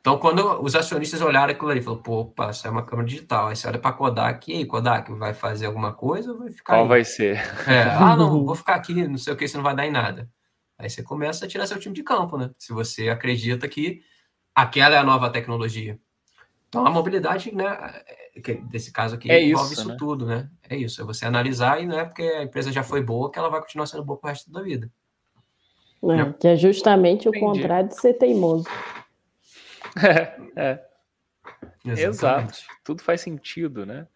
Então, 0.00 0.18
quando 0.18 0.62
os 0.62 0.74
acionistas 0.74 1.22
olharam 1.22 1.52
aquilo 1.52 1.70
ali, 1.70 1.80
falou, 1.80 2.02
pô, 2.02 2.20
opa, 2.20 2.50
isso 2.50 2.66
é 2.66 2.70
uma 2.70 2.84
câmera 2.84 3.08
digital. 3.08 3.46
Aí 3.46 3.56
você 3.56 3.66
olha 3.66 3.78
para 3.78 3.96
Kodak, 3.96 4.52
e 4.52 4.56
aí, 4.56 4.66
Kodak, 4.66 5.10
vai 5.14 5.32
fazer 5.32 5.64
alguma 5.64 5.94
coisa 5.94 6.32
ou 6.32 6.40
vai 6.40 6.50
ficar 6.50 6.74
Qual 6.74 6.82
aí? 6.82 6.88
vai 6.88 7.04
ser? 7.04 7.36
É, 7.66 7.82
ah, 7.82 8.14
não, 8.14 8.28
vou 8.44 8.54
ficar 8.54 8.74
aqui, 8.74 9.08
não 9.08 9.16
sei 9.16 9.32
o 9.32 9.36
que, 9.36 9.46
isso 9.46 9.56
não 9.56 9.64
vai 9.64 9.74
dar 9.74 9.86
em 9.86 9.90
nada. 9.90 10.28
Aí 10.76 10.90
você 10.90 11.02
começa 11.02 11.46
a 11.46 11.48
tirar 11.48 11.66
seu 11.66 11.78
time 11.78 11.94
de 11.94 12.02
campo, 12.02 12.36
né? 12.36 12.50
Se 12.58 12.72
você 12.72 13.08
acredita 13.08 13.66
que 13.68 14.02
aquela 14.54 14.94
é 14.94 14.98
a 14.98 15.04
nova 15.04 15.30
tecnologia. 15.30 15.98
Então, 16.68 16.84
a 16.84 16.90
mobilidade, 16.90 17.54
né, 17.54 17.66
é, 18.36 18.54
desse 18.68 18.92
caso 18.92 19.14
aqui, 19.14 19.30
é 19.30 19.42
envolve 19.42 19.72
isso, 19.72 19.80
isso 19.80 19.88
né? 19.88 19.96
tudo, 19.96 20.26
né? 20.26 20.50
É 20.68 20.76
isso, 20.76 21.00
é 21.00 21.04
você 21.04 21.24
analisar 21.24 21.80
e 21.80 21.86
não 21.86 21.98
é 21.98 22.04
porque 22.04 22.22
a 22.22 22.42
empresa 22.42 22.72
já 22.72 22.82
foi 22.82 23.00
boa 23.00 23.30
que 23.30 23.38
ela 23.38 23.48
vai 23.48 23.60
continuar 23.60 23.86
sendo 23.86 24.04
boa 24.04 24.18
pro 24.18 24.28
resto 24.28 24.50
da 24.50 24.60
vida. 24.60 24.90
É, 26.12 26.32
que 26.32 26.48
é 26.48 26.56
justamente 26.56 27.28
Entendi. 27.28 27.44
o 27.44 27.48
contrário 27.48 27.88
de 27.88 28.00
ser 28.00 28.14
teimoso. 28.14 28.68
É, 29.96 30.32
é. 30.56 30.80
Exato. 31.84 32.58
Tudo 32.82 33.02
faz 33.02 33.20
sentido, 33.20 33.86
né? 33.86 34.06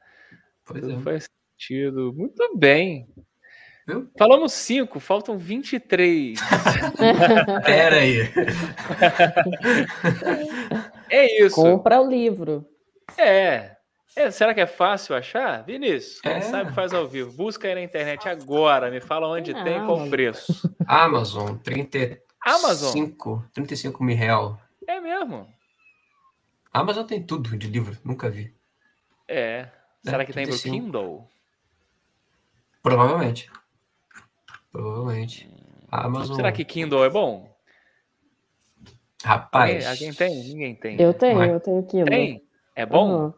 Pois 0.64 0.80
Tudo 0.80 0.94
é. 0.94 0.98
faz 0.98 1.28
sentido. 1.56 2.12
Muito 2.16 2.56
bem. 2.56 3.06
Viu? 3.86 4.10
Falamos 4.18 4.52
cinco, 4.52 5.00
faltam 5.00 5.38
23. 5.38 6.38
Pera 7.64 7.96
aí. 7.96 8.20
é 11.08 11.44
isso. 11.44 11.56
Compra 11.56 12.00
o 12.00 12.08
livro. 12.08 12.66
É. 13.16 13.77
é. 14.16 14.30
Será 14.30 14.54
que 14.54 14.60
é 14.60 14.66
fácil 14.66 15.14
achar? 15.14 15.62
Vinícius, 15.64 16.20
quem 16.20 16.32
é. 16.32 16.40
sabe 16.40 16.72
faz 16.72 16.92
ao 16.92 17.06
vivo. 17.06 17.32
Busca 17.32 17.68
aí 17.68 17.74
na 17.74 17.82
internet 17.82 18.28
agora. 18.28 18.90
Me 18.90 19.00
fala 19.00 19.28
onde 19.28 19.52
Não. 19.52 19.64
tem, 19.64 19.84
qual 19.84 20.08
preço. 20.08 20.74
Amazon, 20.86 21.56
35, 21.56 22.22
Amazon. 22.44 23.08
35 23.52 24.02
mil 24.04 24.16
real. 24.16 24.60
É 24.86 25.00
mesmo? 25.00 25.46
Amazon 26.72 27.06
tem 27.06 27.22
tudo 27.22 27.56
de 27.56 27.68
livro, 27.68 27.96
nunca 28.04 28.28
vi. 28.28 28.54
É. 29.26 29.68
Será 30.04 30.22
é, 30.22 30.26
que 30.26 30.32
tem 30.32 30.46
pro 30.46 30.58
Kindle? 30.58 31.28
Provavelmente. 32.82 33.50
Provavelmente. 34.72 35.50
Amazon. 35.90 36.36
Será 36.36 36.52
que 36.52 36.64
Kindle 36.64 37.04
é 37.04 37.10
bom? 37.10 37.54
Rapaz. 39.24 39.86
Alguém, 39.86 40.08
alguém 40.08 40.14
tem? 40.14 40.42
Ninguém 40.44 40.74
tem. 40.74 41.00
Eu 41.00 41.12
tenho, 41.12 41.42
eu 41.42 41.60
tenho 41.60 41.82
Kindle. 41.84 42.06
Tem? 42.06 42.42
É 42.74 42.86
bom? 42.86 43.26
Uhum. 43.26 43.34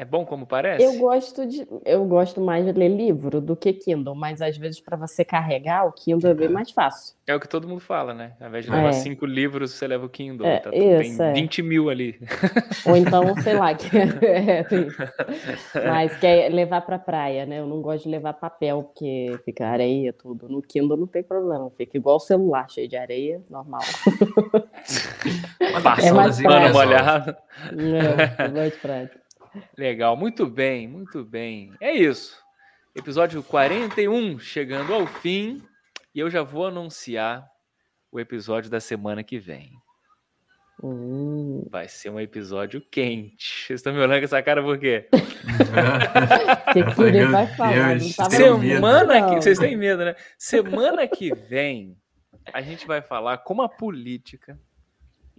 É 0.00 0.04
bom 0.06 0.24
como 0.24 0.46
parece? 0.46 0.82
Eu 0.82 0.94
gosto 0.94 1.46
de, 1.46 1.68
eu 1.84 2.02
gosto 2.06 2.40
mais 2.40 2.64
de 2.64 2.72
ler 2.72 2.88
livro 2.88 3.38
do 3.38 3.54
que 3.54 3.70
Kindle, 3.70 4.14
mas 4.14 4.40
às 4.40 4.56
vezes 4.56 4.80
para 4.80 4.96
você 4.96 5.22
carregar 5.26 5.86
o 5.86 5.92
Kindle 5.92 6.30
é 6.30 6.32
bem 6.32 6.48
mais 6.48 6.70
fácil. 6.70 7.14
É 7.26 7.34
o 7.34 7.38
que 7.38 7.46
todo 7.46 7.68
mundo 7.68 7.82
fala, 7.82 8.14
né? 8.14 8.32
Ao 8.40 8.48
invés 8.48 8.64
de 8.64 8.70
levar 8.70 8.88
é. 8.88 8.92
cinco 8.92 9.26
livros, 9.26 9.72
você 9.72 9.86
leva 9.86 10.06
o 10.06 10.08
Kindle. 10.08 10.46
É, 10.46 10.58
tá, 10.58 10.70
isso, 10.72 11.18
tem 11.18 11.34
20 11.34 11.60
é. 11.60 11.64
mil 11.64 11.90
ali. 11.90 12.18
Ou 12.86 12.96
então, 12.96 13.36
sei 13.42 13.58
lá, 13.58 13.74
que 13.74 13.90
é, 13.94 14.64
mas 15.86 16.16
quer 16.16 16.50
levar 16.50 16.80
para 16.80 16.98
praia, 16.98 17.44
né? 17.44 17.60
Eu 17.60 17.66
não 17.66 17.82
gosto 17.82 18.04
de 18.04 18.08
levar 18.08 18.32
papel 18.32 18.82
porque 18.84 19.38
fica 19.44 19.68
areia 19.68 20.14
tudo. 20.14 20.48
No 20.48 20.62
Kindle 20.62 20.96
não 20.96 21.06
tem 21.06 21.22
problema, 21.22 21.70
fica 21.76 21.98
igual 21.98 22.16
o 22.16 22.20
celular 22.20 22.70
cheio 22.70 22.88
de 22.88 22.96
areia, 22.96 23.42
normal. 23.50 23.82
Passa 25.82 26.08
é 26.08 26.12
mais 26.12 26.40
mano 26.40 26.72
molhado. 26.72 27.36
É, 27.76 28.44
é 28.44 28.48
mais 28.48 28.74
prático. 28.76 29.19
Legal, 29.76 30.16
muito 30.16 30.46
bem, 30.46 30.86
muito 30.86 31.24
bem. 31.24 31.72
É 31.80 31.92
isso. 31.92 32.38
Episódio 32.94 33.42
41 33.42 34.38
chegando 34.38 34.94
ao 34.94 35.06
fim. 35.06 35.62
E 36.14 36.20
eu 36.20 36.28
já 36.28 36.42
vou 36.42 36.66
anunciar 36.66 37.48
o 38.10 38.18
episódio 38.18 38.70
da 38.70 38.80
semana 38.80 39.22
que 39.22 39.38
vem. 39.38 39.72
Hum. 40.82 41.66
Vai 41.70 41.88
ser 41.88 42.10
um 42.10 42.18
episódio 42.18 42.80
quente. 42.80 43.66
Vocês 43.66 43.80
estão 43.80 43.92
me 43.92 44.00
olhando 44.00 44.18
com 44.18 44.24
essa 44.24 44.42
cara 44.42 44.62
por 44.62 44.78
quê? 44.78 45.08
que 46.72 46.84
falar? 47.56 48.00
Semana 48.30 49.28
que. 49.28 49.34
Vocês 49.36 49.58
têm 49.58 49.76
medo, 49.76 50.04
né? 50.04 50.16
Semana 50.38 51.06
que 51.06 51.34
vem, 51.34 51.96
a 52.52 52.62
gente 52.62 52.86
vai 52.86 53.02
falar 53.02 53.38
como 53.38 53.62
a 53.62 53.68
política 53.68 54.58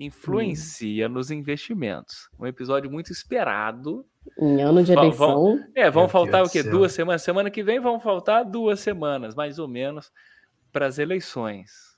influencia 0.03 1.07
hum. 1.07 1.11
nos 1.11 1.31
investimentos. 1.31 2.29
Um 2.39 2.45
episódio 2.45 2.89
muito 2.89 3.11
esperado. 3.11 4.05
Em 4.37 4.61
ano 4.61 4.83
de 4.83 4.91
eleição. 4.91 5.27
Vão, 5.27 5.65
é, 5.75 5.89
vão 5.89 6.03
Meu 6.03 6.09
faltar 6.09 6.41
Deus 6.41 6.49
o 6.49 6.51
quê? 6.51 6.63
Duas 6.63 6.91
semanas. 6.91 7.21
Semana 7.21 7.49
que 7.49 7.63
vem 7.63 7.79
vão 7.79 7.99
faltar 7.99 8.45
duas 8.45 8.79
semanas, 8.79 9.35
mais 9.35 9.59
ou 9.59 9.67
menos, 9.67 10.11
para 10.71 10.85
as 10.85 10.99
eleições. 10.99 11.90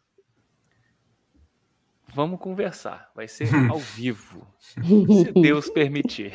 Vamos 2.16 2.40
conversar. 2.40 3.10
Vai 3.16 3.28
ser 3.28 3.50
ao 3.70 3.80
vivo, 3.80 4.48
se 4.60 5.32
Deus 5.34 5.70
permitir. 5.70 6.34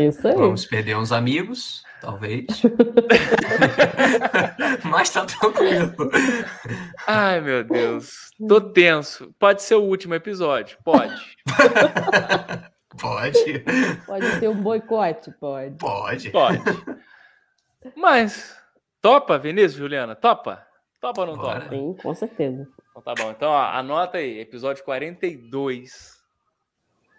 Isso 0.00 0.28
aí. 0.28 0.34
Vamos 0.34 0.66
perder 0.66 0.96
uns 0.96 1.12
amigos, 1.12 1.82
talvez. 2.00 2.46
Mas 4.84 5.10
tá 5.10 5.24
tranquilo. 5.24 6.10
Ai, 7.06 7.40
meu 7.40 7.64
Deus. 7.64 8.30
Tô 8.46 8.60
tenso. 8.60 9.34
Pode 9.38 9.62
ser 9.62 9.76
o 9.76 9.82
último 9.82 10.14
episódio? 10.14 10.76
Pode. 10.84 11.36
Pode. 13.00 13.64
Pode 14.06 14.40
ter 14.40 14.48
um 14.48 14.60
boicote? 14.60 15.30
Pode. 15.38 15.76
Pode. 15.76 16.30
Pode. 16.30 16.60
Mas, 17.96 18.56
topa, 19.00 19.38
Vinícius, 19.38 19.74
Juliana? 19.74 20.16
Topa? 20.16 20.66
Topa 21.00 21.20
ou 21.22 21.26
não 21.28 21.36
Bora. 21.36 21.60
topa? 21.60 21.70
Sim, 21.74 21.94
com 22.02 22.14
certeza. 22.14 22.68
Então 22.90 23.02
tá 23.02 23.14
bom. 23.14 23.30
Então, 23.30 23.50
ó, 23.50 23.62
anota 23.70 24.18
aí, 24.18 24.40
episódio 24.40 24.84
42. 24.84 26.18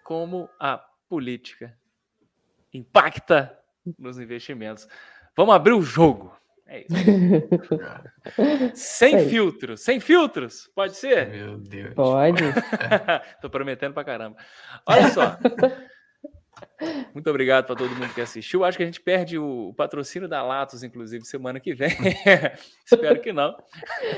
Como 0.04 0.48
a 0.58 0.78
política 1.08 1.76
impacta 2.72 3.58
nos 3.98 4.18
investimentos. 4.18 4.86
Vamos 5.36 5.54
abrir 5.54 5.72
o 5.72 5.82
jogo. 5.82 6.36
É 6.66 6.80
isso. 6.82 6.94
sem 8.74 9.26
filtros. 9.30 9.80
Sem 9.82 9.98
filtros. 9.98 10.70
Pode 10.74 10.96
ser? 10.96 11.28
Meu 11.30 11.56
Deus. 11.58 11.94
Pode. 11.94 12.42
Tô 13.40 13.50
prometendo 13.50 13.94
pra 13.94 14.04
caramba. 14.04 14.36
Olha 14.86 15.08
só. 15.08 15.36
Muito 17.14 17.28
obrigado 17.28 17.66
para 17.66 17.76
todo 17.76 17.94
mundo 17.94 18.12
que 18.14 18.20
assistiu. 18.20 18.64
Acho 18.64 18.76
que 18.76 18.82
a 18.82 18.86
gente 18.86 19.00
perde 19.00 19.38
o 19.38 19.74
patrocínio 19.76 20.28
da 20.28 20.42
Latos, 20.42 20.82
inclusive, 20.82 21.24
semana 21.24 21.60
que 21.60 21.74
vem. 21.74 21.90
Espero 22.84 23.20
que 23.20 23.32
não. 23.32 23.56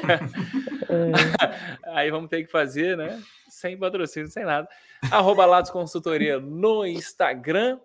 Aí 1.94 2.10
vamos 2.10 2.28
ter 2.28 2.44
que 2.44 2.50
fazer, 2.50 2.96
né? 2.96 3.20
Sem 3.48 3.78
patrocínio, 3.78 4.28
sem 4.28 4.44
nada. 4.44 4.68
Arroba 5.10 5.46
Latos 5.46 5.70
Consultoria 5.70 6.38
no 6.38 6.86
Instagram. 6.86 7.80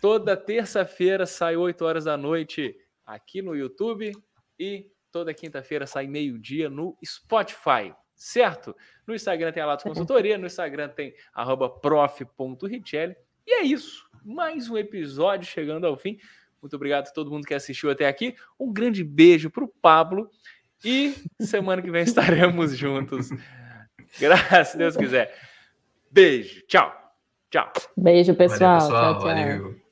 Toda 0.00 0.36
terça-feira 0.36 1.24
sai 1.26 1.56
8 1.56 1.84
horas 1.84 2.04
da 2.04 2.16
noite 2.16 2.76
aqui 3.06 3.40
no 3.40 3.54
YouTube 3.54 4.12
e 4.58 4.90
toda 5.10 5.32
quinta-feira 5.32 5.86
sai 5.86 6.06
meio-dia 6.06 6.68
no 6.68 6.98
Spotify, 7.04 7.94
certo? 8.14 8.76
No 9.06 9.14
Instagram 9.14 9.52
tem 9.52 9.62
a 9.62 9.66
Latos 9.66 9.84
Consultoria, 9.84 10.36
no 10.36 10.46
Instagram 10.46 10.88
tem 10.88 11.14
arroba 11.32 11.70
prof.richelli 11.70 13.16
e 13.46 13.60
é 13.60 13.62
isso. 13.62 14.04
Mais 14.24 14.70
um 14.70 14.78
episódio 14.78 15.46
chegando 15.46 15.86
ao 15.86 15.96
fim. 15.96 16.18
Muito 16.62 16.76
obrigado 16.76 17.08
a 17.08 17.12
todo 17.12 17.30
mundo 17.30 17.46
que 17.46 17.52
assistiu 17.52 17.90
até 17.90 18.08
aqui. 18.08 18.34
Um 18.58 18.72
grande 18.72 19.04
beijo 19.04 19.50
para 19.50 19.64
o 19.64 19.68
Pablo. 19.68 20.30
E 20.82 21.14
semana 21.40 21.82
que 21.82 21.90
vem 21.90 22.02
estaremos 22.04 22.76
juntos. 22.76 23.28
Graças 24.18 24.74
a 24.74 24.78
Deus 24.78 24.96
quiser. 24.96 25.34
Beijo. 26.10 26.62
Tchau. 26.66 26.92
Tchau. 27.50 27.70
Beijo, 27.96 28.34
pessoal. 28.34 28.80
Valeu, 28.80 28.88
pessoal. 28.88 29.14
Tchau, 29.14 29.20
tchau. 29.20 29.34
Valeu. 29.34 29.84